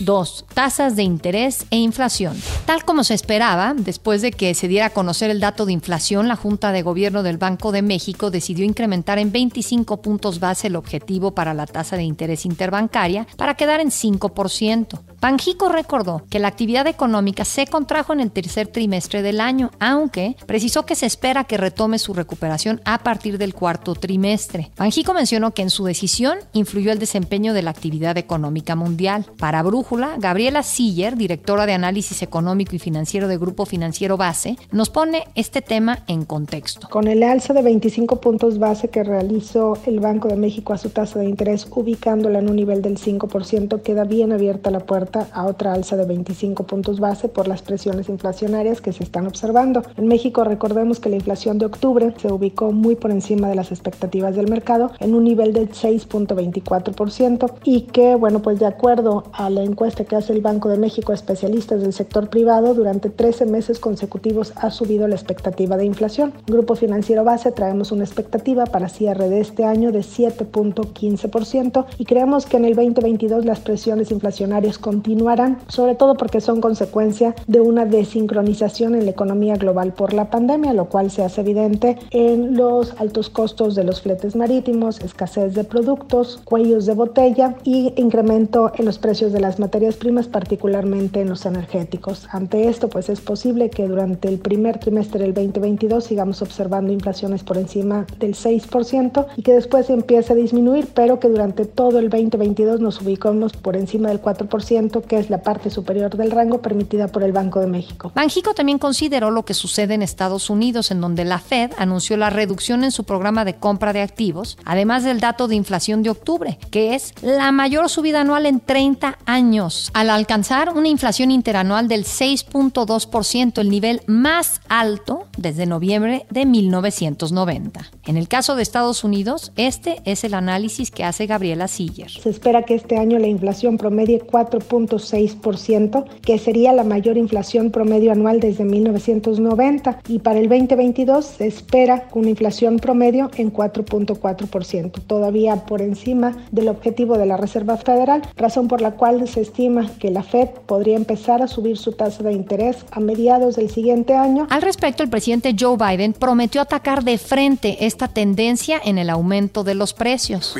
2. 0.00 0.44
Tasas 0.52 0.96
de 0.96 1.02
interés 1.02 1.66
e 1.70 1.76
inflación. 1.76 2.36
Tal 2.66 2.84
como 2.84 3.04
se 3.04 3.14
esperaba, 3.14 3.74
después 3.74 4.22
de 4.22 4.32
que 4.32 4.54
se 4.54 4.68
diera 4.68 4.86
a 4.86 4.90
conocer 4.90 5.30
el 5.30 5.40
dato 5.40 5.66
de 5.66 5.72
inflación, 5.72 6.28
la 6.28 6.36
Junta 6.36 6.72
de 6.72 6.82
Gobierno 6.82 7.22
del 7.22 7.38
Banco 7.38 7.72
de 7.72 7.82
México 7.82 8.30
decidió 8.30 8.64
incrementar 8.64 9.18
en 9.18 9.32
25 9.32 10.02
puntos 10.02 10.40
base 10.40 10.66
el 10.66 10.76
objetivo 10.76 11.32
para 11.32 11.54
la 11.54 11.66
tasa 11.66 11.96
de 11.96 12.02
interés 12.02 12.44
interbancaria 12.44 13.26
para 13.36 13.54
quedar 13.54 13.80
en 13.80 13.90
5%. 13.90 15.00
Banjico 15.20 15.68
recordó 15.68 16.22
que 16.28 16.38
la 16.38 16.48
actividad 16.48 16.86
económica 16.86 17.44
se 17.44 17.66
contrajo 17.66 18.12
en 18.12 18.20
el 18.20 18.30
tercer 18.30 18.68
trimestre 18.68 19.22
del 19.22 19.40
año, 19.40 19.70
aunque 19.80 20.36
precisó 20.46 20.84
que 20.84 20.94
se 20.94 21.06
espera 21.06 21.44
que 21.44 21.56
retome 21.56 21.98
su 21.98 22.12
recuperación 22.12 22.80
a 22.84 22.98
partir 22.98 23.38
del 23.38 23.54
cuarto 23.54 23.94
trimestre. 23.94 24.70
Banjico 24.76 25.14
mencionó 25.14 25.52
que 25.52 25.62
en 25.62 25.70
su 25.70 25.84
decisión 25.84 26.38
influyó 26.52 26.92
el 26.92 26.98
desempeño 26.98 27.54
de 27.54 27.62
la 27.62 27.70
actividad 27.70 28.18
económica 28.18 28.76
mundial. 28.76 29.26
Para 29.38 29.62
Brújula, 29.62 30.16
Gabriela 30.18 30.62
Siller, 30.62 31.16
directora 31.16 31.66
de 31.66 31.72
análisis 31.72 32.22
económico 32.22 32.76
y 32.76 32.78
financiero 32.78 33.26
de 33.26 33.38
Grupo 33.38 33.64
Financiero 33.64 34.16
Base, 34.16 34.56
nos 34.70 34.90
pone 34.90 35.24
este 35.34 35.62
tema 35.62 36.00
en 36.06 36.24
contexto. 36.24 36.88
Con 36.88 37.08
el 37.08 37.22
alza 37.22 37.54
de 37.54 37.62
25 37.62 38.20
puntos 38.20 38.58
base 38.58 38.88
que 38.88 39.02
realizó 39.02 39.78
el 39.86 40.00
Banco 40.00 40.28
de 40.28 40.36
México 40.36 40.72
a 40.72 40.78
su 40.78 40.90
tasa 40.90 41.18
de 41.18 41.28
interés, 41.28 41.66
ubicándola 41.70 42.38
en 42.38 42.50
un 42.50 42.56
nivel 42.56 42.82
del 42.82 42.98
5%, 42.98 43.82
queda 43.82 44.04
bien 44.04 44.32
abierta 44.32 44.70
la 44.70 44.80
puerta 44.80 45.05
a 45.32 45.46
otra 45.46 45.72
alza 45.72 45.96
de 45.96 46.04
25 46.04 46.64
puntos 46.64 47.00
base 47.00 47.28
por 47.28 47.48
las 47.48 47.62
presiones 47.62 48.08
inflacionarias 48.08 48.80
que 48.80 48.92
se 48.92 49.04
están 49.04 49.26
observando. 49.26 49.82
En 49.96 50.08
México 50.08 50.44
recordemos 50.44 51.00
que 51.00 51.08
la 51.08 51.16
inflación 51.16 51.58
de 51.58 51.66
octubre 51.66 52.14
se 52.18 52.32
ubicó 52.32 52.72
muy 52.72 52.96
por 52.96 53.10
encima 53.10 53.48
de 53.48 53.54
las 53.54 53.70
expectativas 53.70 54.36
del 54.36 54.48
mercado 54.48 54.92
en 55.00 55.14
un 55.14 55.24
nivel 55.24 55.52
del 55.52 55.70
6.24% 55.70 57.52
y 57.64 57.82
que, 57.82 58.14
bueno, 58.14 58.42
pues 58.42 58.58
de 58.58 58.66
acuerdo 58.66 59.24
a 59.32 59.50
la 59.50 59.62
encuesta 59.62 60.04
que 60.04 60.16
hace 60.16 60.32
el 60.32 60.40
Banco 60.40 60.68
de 60.68 60.78
México 60.78 61.12
especialistas 61.12 61.80
del 61.80 61.92
sector 61.92 62.28
privado, 62.28 62.74
durante 62.74 63.10
13 63.10 63.46
meses 63.46 63.78
consecutivos 63.78 64.52
ha 64.56 64.70
subido 64.70 65.08
la 65.08 65.14
expectativa 65.14 65.76
de 65.76 65.84
inflación. 65.84 66.32
Grupo 66.46 66.74
Financiero 66.74 67.24
Base 67.24 67.52
traemos 67.52 67.92
una 67.92 68.04
expectativa 68.04 68.66
para 68.66 68.88
cierre 68.88 69.28
de 69.28 69.40
este 69.40 69.64
año 69.64 69.92
de 69.92 70.00
7.15% 70.00 71.86
y 71.98 72.04
creemos 72.04 72.46
que 72.46 72.56
en 72.56 72.64
el 72.64 72.74
2022 72.74 73.44
las 73.44 73.60
presiones 73.60 74.10
inflacionarias 74.10 74.78
con 74.78 74.95
continuarán, 74.96 75.58
sobre 75.68 75.94
todo 75.94 76.14
porque 76.14 76.40
son 76.40 76.62
consecuencia 76.62 77.34
de 77.46 77.60
una 77.60 77.84
desincronización 77.84 78.94
en 78.94 79.04
la 79.04 79.10
economía 79.10 79.56
global 79.56 79.92
por 79.92 80.14
la 80.14 80.30
pandemia, 80.30 80.72
lo 80.72 80.86
cual 80.86 81.10
se 81.10 81.22
hace 81.22 81.42
evidente 81.42 81.98
en 82.12 82.56
los 82.56 82.98
altos 82.98 83.28
costos 83.28 83.74
de 83.74 83.84
los 83.84 84.00
fletes 84.00 84.34
marítimos, 84.36 85.02
escasez 85.02 85.52
de 85.54 85.64
productos, 85.64 86.40
cuellos 86.44 86.86
de 86.86 86.94
botella 86.94 87.56
y 87.62 87.92
incremento 87.96 88.72
en 88.74 88.86
los 88.86 88.98
precios 88.98 89.34
de 89.34 89.40
las 89.40 89.58
materias 89.58 89.96
primas, 89.96 90.28
particularmente 90.28 91.20
en 91.20 91.28
los 91.28 91.44
energéticos. 91.44 92.26
Ante 92.32 92.68
esto, 92.68 92.88
pues 92.88 93.10
es 93.10 93.20
posible 93.20 93.68
que 93.68 93.86
durante 93.86 94.28
el 94.28 94.38
primer 94.38 94.78
trimestre 94.78 95.20
del 95.20 95.34
2022 95.34 96.04
sigamos 96.04 96.40
observando 96.40 96.90
inflaciones 96.90 97.42
por 97.44 97.58
encima 97.58 98.06
del 98.18 98.34
6% 98.34 99.26
y 99.36 99.42
que 99.42 99.52
después 99.52 99.90
empiece 99.90 100.32
a 100.32 100.36
disminuir, 100.36 100.88
pero 100.94 101.20
que 101.20 101.28
durante 101.28 101.66
todo 101.66 101.98
el 101.98 102.08
2022 102.08 102.80
nos 102.80 103.02
ubicamos 103.02 103.52
por 103.52 103.76
encima 103.76 104.08
del 104.08 104.22
4% 104.22 104.85
que 104.90 105.18
es 105.18 105.30
la 105.30 105.42
parte 105.42 105.70
superior 105.70 106.16
del 106.16 106.30
rango 106.30 106.62
permitida 106.62 107.08
por 107.08 107.22
el 107.22 107.32
Banco 107.32 107.60
de 107.60 107.66
México. 107.66 108.12
Banjico 108.14 108.54
también 108.54 108.78
consideró 108.78 109.30
lo 109.30 109.44
que 109.44 109.54
sucede 109.54 109.94
en 109.94 110.02
Estados 110.02 110.50
Unidos, 110.50 110.90
en 110.90 111.00
donde 111.00 111.24
la 111.24 111.38
Fed 111.38 111.72
anunció 111.78 112.16
la 112.16 112.30
reducción 112.30 112.84
en 112.84 112.92
su 112.92 113.04
programa 113.04 113.44
de 113.44 113.54
compra 113.54 113.92
de 113.92 114.02
activos, 114.02 114.58
además 114.64 115.04
del 115.04 115.20
dato 115.20 115.48
de 115.48 115.56
inflación 115.56 116.02
de 116.02 116.10
octubre, 116.10 116.58
que 116.70 116.94
es 116.94 117.14
la 117.22 117.52
mayor 117.52 117.88
subida 117.88 118.20
anual 118.20 118.46
en 118.46 118.60
30 118.60 119.18
años, 119.26 119.90
al 119.94 120.10
alcanzar 120.10 120.72
una 120.74 120.88
inflación 120.88 121.30
interanual 121.30 121.88
del 121.88 122.04
6.2%, 122.04 123.58
el 123.58 123.70
nivel 123.70 124.02
más 124.06 124.60
alto 124.68 125.26
desde 125.36 125.66
noviembre 125.66 126.26
de 126.30 126.46
1990. 126.46 127.90
En 128.04 128.16
el 128.16 128.28
caso 128.28 128.56
de 128.56 128.62
Estados 128.62 129.04
Unidos, 129.04 129.52
este 129.56 130.00
es 130.04 130.24
el 130.24 130.34
análisis 130.34 130.90
que 130.90 131.04
hace 131.04 131.26
Gabriela 131.26 131.68
Siller. 131.68 132.10
Se 132.10 132.30
espera 132.30 132.62
que 132.62 132.74
este 132.74 132.96
año 132.96 133.18
la 133.18 133.26
inflación 133.26 133.76
promedie 133.78 134.20
4 134.20 134.60
6%, 134.84 136.04
que 136.20 136.38
sería 136.38 136.72
la 136.72 136.84
mayor 136.84 137.16
inflación 137.16 137.70
promedio 137.70 138.12
anual 138.12 138.40
desde 138.40 138.64
1990 138.64 140.00
y 140.08 140.18
para 140.20 140.38
el 140.38 140.48
2022 140.48 141.24
se 141.24 141.46
espera 141.46 142.08
una 142.12 142.30
inflación 142.30 142.78
promedio 142.78 143.30
en 143.36 143.52
4.4%, 143.52 145.00
todavía 145.06 145.66
por 145.66 145.82
encima 145.82 146.36
del 146.50 146.68
objetivo 146.68 147.18
de 147.18 147.26
la 147.26 147.36
Reserva 147.36 147.76
Federal, 147.76 148.22
razón 148.36 148.68
por 148.68 148.80
la 148.80 148.92
cual 148.92 149.26
se 149.28 149.40
estima 149.40 149.90
que 149.98 150.10
la 150.10 150.22
Fed 150.22 150.48
podría 150.66 150.96
empezar 150.96 151.42
a 151.42 151.48
subir 151.48 151.78
su 151.78 151.92
tasa 151.92 152.22
de 152.22 152.32
interés 152.32 152.78
a 152.90 153.00
mediados 153.00 153.56
del 153.56 153.70
siguiente 153.70 154.14
año. 154.14 154.46
Al 154.50 154.62
respecto, 154.62 155.02
el 155.02 155.10
presidente 155.10 155.54
Joe 155.58 155.76
Biden 155.76 156.12
prometió 156.12 156.60
atacar 156.60 157.04
de 157.04 157.18
frente 157.18 157.86
esta 157.86 158.08
tendencia 158.08 158.80
en 158.84 158.98
el 158.98 159.10
aumento 159.10 159.64
de 159.64 159.74
los 159.74 159.92
precios. 159.94 160.54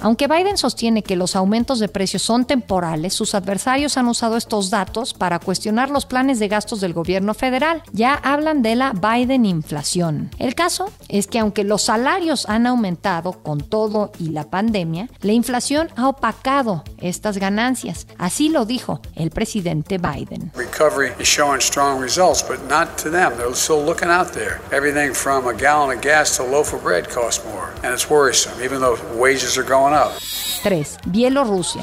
Aunque 0.00 0.28
Biden 0.28 0.57
sostiene 0.58 1.02
que 1.02 1.16
los 1.16 1.36
aumentos 1.36 1.78
de 1.78 1.88
precios 1.88 2.22
son 2.22 2.44
temporales, 2.44 3.14
sus 3.14 3.34
adversarios 3.34 3.96
han 3.96 4.08
usado 4.08 4.36
estos 4.36 4.70
datos 4.70 5.14
para 5.14 5.38
cuestionar 5.38 5.90
los 5.90 6.06
planes 6.06 6.38
de 6.38 6.48
gastos 6.48 6.80
del 6.80 6.92
gobierno 6.92 7.34
federal. 7.34 7.82
Ya 7.92 8.14
hablan 8.14 8.62
de 8.62 8.76
la 8.76 8.92
Biden 8.92 9.46
inflación. 9.46 10.30
El 10.38 10.54
caso 10.54 10.90
es 11.08 11.26
que 11.26 11.38
aunque 11.38 11.64
los 11.64 11.82
salarios 11.82 12.48
han 12.48 12.66
aumentado 12.66 13.42
con 13.42 13.60
todo 13.60 14.12
y 14.18 14.30
la 14.30 14.44
pandemia, 14.50 15.08
la 15.20 15.32
inflación 15.32 15.88
ha 15.96 16.08
opacado 16.08 16.84
estas 16.98 17.38
ganancias. 17.38 18.06
Así 18.18 18.48
lo 18.48 18.64
dijo 18.64 19.00
el 19.14 19.30
presidente 19.30 19.98
Biden. 19.98 20.52
Recovery 20.54 21.12
is 21.20 21.28
showing 21.28 21.60
strong 21.60 22.00
results, 22.00 22.42
but 22.42 22.58
not 22.68 22.96
to 23.02 23.10
them. 23.10 23.36
They're 23.36 23.54
still 23.54 23.84
looking 23.84 24.08
out 24.08 24.32
there. 24.32 24.60
Everything 24.72 25.14
from 25.14 25.46
a 25.46 25.54
gallon 25.54 25.96
of 25.96 26.02
gas 26.02 26.36
to 26.36 26.42
a 26.42 26.50
loaf 26.50 26.72
of 26.72 26.82
bread 26.82 27.08
costs 27.08 27.44
more, 27.44 27.72
and 27.82 27.92
it's 27.92 28.08
worrisome, 28.10 28.62
even 28.62 28.80
though 28.80 28.98
wages 29.16 29.56
are 29.56 29.64
going 29.64 29.94
up. 29.94 30.12
3. 30.62 30.98
Bielorrusia. 31.06 31.82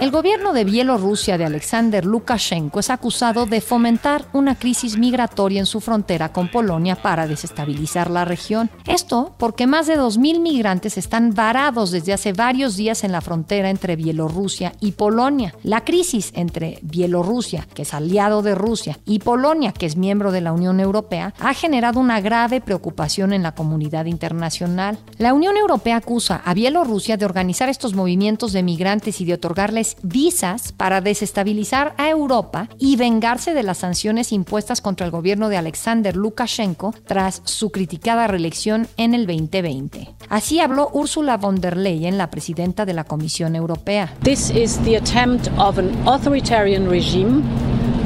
El 0.00 0.10
gobierno 0.10 0.54
de 0.54 0.64
Bielorrusia 0.64 1.36
de 1.36 1.44
Alexander 1.44 2.06
Lukashenko 2.06 2.80
es 2.80 2.88
acusado 2.88 3.44
de 3.44 3.60
fomentar 3.60 4.24
una 4.32 4.54
crisis 4.54 4.96
migratoria 4.96 5.60
en 5.60 5.66
su 5.66 5.82
frontera 5.82 6.32
con 6.32 6.48
Polonia 6.48 6.96
para 6.96 7.26
desestabilizar 7.26 8.10
la 8.10 8.24
región. 8.24 8.70
Esto 8.86 9.34
porque 9.36 9.66
más 9.66 9.86
de 9.86 9.98
2.000 9.98 10.40
migrantes 10.40 10.96
están 10.96 11.34
varados 11.34 11.90
desde 11.90 12.14
hace 12.14 12.32
varios 12.32 12.76
días 12.76 13.04
en 13.04 13.12
la 13.12 13.20
frontera 13.20 13.68
entre 13.68 13.94
Bielorrusia 13.94 14.72
y 14.80 14.92
Polonia. 14.92 15.54
La 15.64 15.84
crisis 15.84 16.32
entre 16.34 16.78
Bielorrusia, 16.80 17.68
que 17.74 17.82
es 17.82 17.92
aliado 17.92 18.40
de 18.40 18.54
Rusia, 18.54 18.98
y 19.04 19.18
Polonia, 19.18 19.72
que 19.72 19.84
es 19.84 19.96
miembro 19.96 20.32
de 20.32 20.40
la 20.40 20.54
Unión 20.54 20.80
Europea, 20.80 21.34
ha 21.38 21.52
generado 21.52 22.00
una 22.00 22.22
grave 22.22 22.62
preocupación 22.62 23.34
en 23.34 23.42
la 23.42 23.52
comunidad 23.52 24.06
internacional. 24.06 24.98
La 25.18 25.34
Unión 25.34 25.58
Europea 25.58 25.96
acusa 25.96 26.40
a 26.42 26.54
Bielorrusia 26.54 27.18
de 27.18 27.26
organizar 27.26 27.68
estos 27.68 27.92
movimientos 27.92 28.54
de 28.54 28.62
migrantes 28.62 29.20
y 29.20 29.26
de 29.26 29.34
otorgarles 29.34 29.89
visas 30.02 30.72
para 30.72 31.00
desestabilizar 31.00 31.94
a 31.96 32.08
Europa 32.10 32.68
y 32.78 32.96
vengarse 32.96 33.54
de 33.54 33.62
las 33.62 33.78
sanciones 33.78 34.32
impuestas 34.32 34.80
contra 34.80 35.06
el 35.06 35.12
gobierno 35.12 35.48
de 35.48 35.56
Alexander 35.56 36.16
Lukashenko 36.16 36.94
tras 37.06 37.42
su 37.44 37.70
criticada 37.70 38.26
reelección 38.26 38.88
en 38.96 39.14
el 39.14 39.26
2020. 39.26 40.14
Así 40.28 40.60
habló 40.60 40.90
Ursula 40.92 41.36
von 41.36 41.60
der 41.60 41.76
Leyen, 41.76 42.18
la 42.18 42.30
presidenta 42.30 42.84
de 42.84 42.94
la 42.94 43.04
Comisión 43.04 43.56
Europea. 43.56 44.14
This 44.22 44.50
is 44.50 44.78
the 44.84 44.96
attempt 44.96 45.48
of 45.58 45.78
an 45.78 45.90
authoritarian 46.06 46.88
regime 46.88 47.42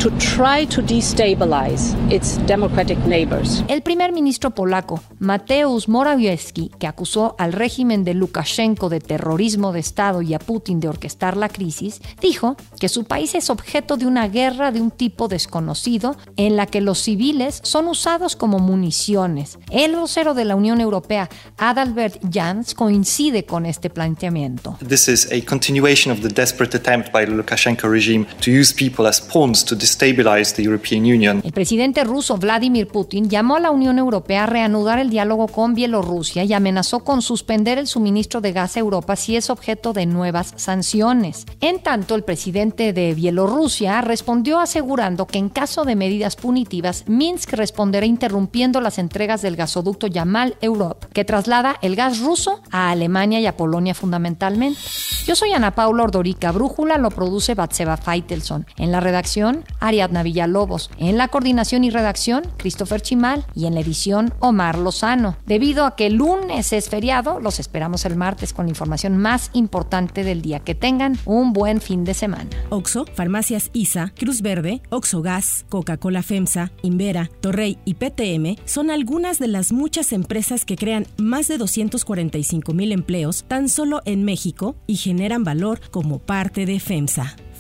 to 0.05 0.11
try 0.19 0.67
to 0.67 0.83
destabilize 0.83 1.97
its 2.11 2.37
democratic 2.47 2.99
neighbors. 3.07 3.65
El 3.69 3.81
primer 3.81 4.13
ministro 4.13 4.51
polaco, 4.51 5.03
Mateusz 5.19 5.89
Morawiecki, 5.89 6.71
que 6.79 6.87
acusó 6.87 7.35
al 7.39 7.55
régimen 7.55 8.05
de 8.05 8.13
Lukashenko 8.13 8.91
de 8.91 9.01
terrorismo 9.01 9.73
de 9.73 9.81
Estado 9.81 10.21
y 10.21 10.35
a 10.35 10.39
Putin 10.39 10.79
de 10.79 10.89
orquestar 10.89 11.39
la 11.39 11.49
crisis, 11.49 12.03
dijo 12.21 12.59
que 12.79 12.91
su 12.91 13.05
país 13.05 13.35
es 13.35 13.49
objeto 13.49 13.97
de 13.97 14.05
una 14.05 14.29
guerra 14.29 14.73
de 14.73 14.83
un 14.83 14.91
tipo 14.91 15.27
desconocido 15.27 16.17
en 16.37 16.59
la 16.59 16.67
que 16.67 16.83
los 16.83 16.99
civiles 16.99 17.61
son 17.63 17.89
usados 17.89 18.37
como 18.37 18.59
municiones. 18.59 19.59
El 19.71 19.97
vocero 19.97 20.35
de 20.35 20.45
la 20.45 20.55
Unión 20.55 20.83
Europea, 20.83 21.31
Adalbert 21.57 22.21
Jans, 22.31 22.75
coincide 22.75 23.47
con 23.47 23.65
este 23.65 23.89
planteamiento. 23.89 24.77
This 24.87 25.09
is 25.09 25.33
a 25.33 25.43
continuation 25.47 26.13
of 26.13 26.21
the 26.21 26.29
desperate 26.29 26.77
attempt 26.77 27.11
by 27.11 27.25
the 27.25 27.33
Lukashenko 27.33 27.89
regime 27.91 28.27
to 28.43 28.51
use 28.51 28.75
people 28.75 29.09
as 29.09 29.19
pawns 29.19 29.65
to 29.65 29.75
the 29.99 30.63
European 30.63 31.05
Union. 31.05 31.41
El 31.45 31.53
presidente 31.53 32.05
ruso 32.05 32.37
Vladimir 32.37 32.89
Putin 32.89 33.29
llamó 33.29 33.57
a 33.57 33.61
la 33.61 33.71
Unión 33.71 33.99
Europea 33.99 34.45
a 34.45 34.47
reanudar 34.47 34.99
el 34.99 35.11
diálogo 35.11 35.49
con 35.49 35.75
Bielorrusia 35.75 36.45
y 36.45 36.53
amenazó 36.53 37.01
con 37.01 37.23
suspender 37.23 37.79
el 37.79 37.87
suministro 37.87 38.41
de 38.41 38.53
gas 38.53 38.77
a 38.77 38.81
Europa 38.81 39.17
si 39.17 39.37
es 39.37 39.51
objeto 39.51 39.93
de 39.93 40.07
nuevas 40.07 40.55
sanciones. 40.57 41.47
En 41.61 41.81
tanto, 41.81 42.15
el 42.15 42.25
presidente 42.25 42.93
de 42.93 43.15
Bielorrusia 43.15 44.01
respondió 44.01 44.61
asegurando 44.61 45.27
que 45.27 45.39
en 45.39 45.49
caso 45.49 45.85
de 45.85 45.97
medidas 45.97 46.37
punitivas, 46.37 47.05
Minsk 47.07 47.53
responderá 47.53 48.07
interrumpiendo 48.07 48.81
las 48.81 48.99
entregas 48.99 49.43
del 49.43 49.57
gasoducto 49.57 50.07
Yamal 50.07 50.57
Europe, 50.61 51.07
que 51.13 51.25
traslada 51.25 51.77
el 51.83 51.97
gas 51.97 52.21
ruso 52.21 52.61
a 52.71 52.91
Alemania 52.91 53.41
y 53.41 53.47
a 53.47 53.57
Polonia 53.57 53.95
fundamentalmente. 53.95 54.79
Yo 55.27 55.35
soy 55.35 55.53
Ana 55.53 55.75
Paula 55.75 56.05
Ordorica, 56.05 56.53
Brújula 56.53 56.99
lo 56.99 57.11
produce 57.11 57.55
Batseba 57.55 57.97
Feitelson. 57.97 58.67
En 58.77 58.93
la 58.93 59.01
redacción, 59.01 59.65
Ariadna 59.85 60.23
Villalobos. 60.23 60.91
En 60.99 61.19
la 61.19 61.29
coordinación 61.29 61.85
y 61.85 61.91
redacción, 61.91 62.45
Christopher 62.57 63.03
Chimal. 63.03 63.45
Y 63.55 63.67
en 63.67 63.75
la 63.75 63.81
edición, 63.81 64.33
Omar 64.41 64.79
Lozano. 64.79 65.37
Debido 65.47 65.85
a 65.85 65.95
que 65.95 66.07
el 66.07 66.15
lunes 66.15 66.73
es 66.73 66.89
feriado, 66.89 67.41
los 67.41 67.61
esperamos 67.61 68.05
el 68.05 68.17
martes 68.17 68.53
con 68.53 68.67
la 68.67 68.71
información 68.71 69.19
más 69.19 69.51
importante 69.53 70.25
del 70.25 70.43
día. 70.43 70.61
Que 70.61 70.75
tengan 70.75 71.19
un 71.25 71.53
buen 71.53 71.81
fin 71.81 72.05
de 72.05 72.15
semana. 72.15 72.49
Oxo, 72.71 73.05
Farmacias 73.15 73.71
ISA, 73.73 74.13
Cruz 74.17 74.41
Verde, 74.41 74.81
Oxo 74.91 75.23
Gas, 75.23 75.67
Coca-Cola 75.69 76.23
FEMSA, 76.23 76.73
Invera, 76.83 77.31
Torrey 77.41 77.79
y 77.85 77.95
PTM 77.95 78.57
son 78.65 78.91
algunas 78.91 79.39
de 79.39 79.49
las 79.49 79.73
muchas 79.73 80.13
empresas 80.13 80.65
que 80.65 80.77
crean 80.77 81.07
más 81.17 81.49
de 81.49 81.59
245 81.59 82.73
mil 82.73 82.93
empleos 82.93 83.45
tan 83.47 83.69
solo 83.69 84.01
en 84.05 84.25
México 84.25 84.77
y 84.87 84.97
generan 84.97 85.45
valor 85.45 85.81
como 85.91 86.19
parte 86.19 86.67
de 86.67 86.81
FEMSA. 86.81 87.37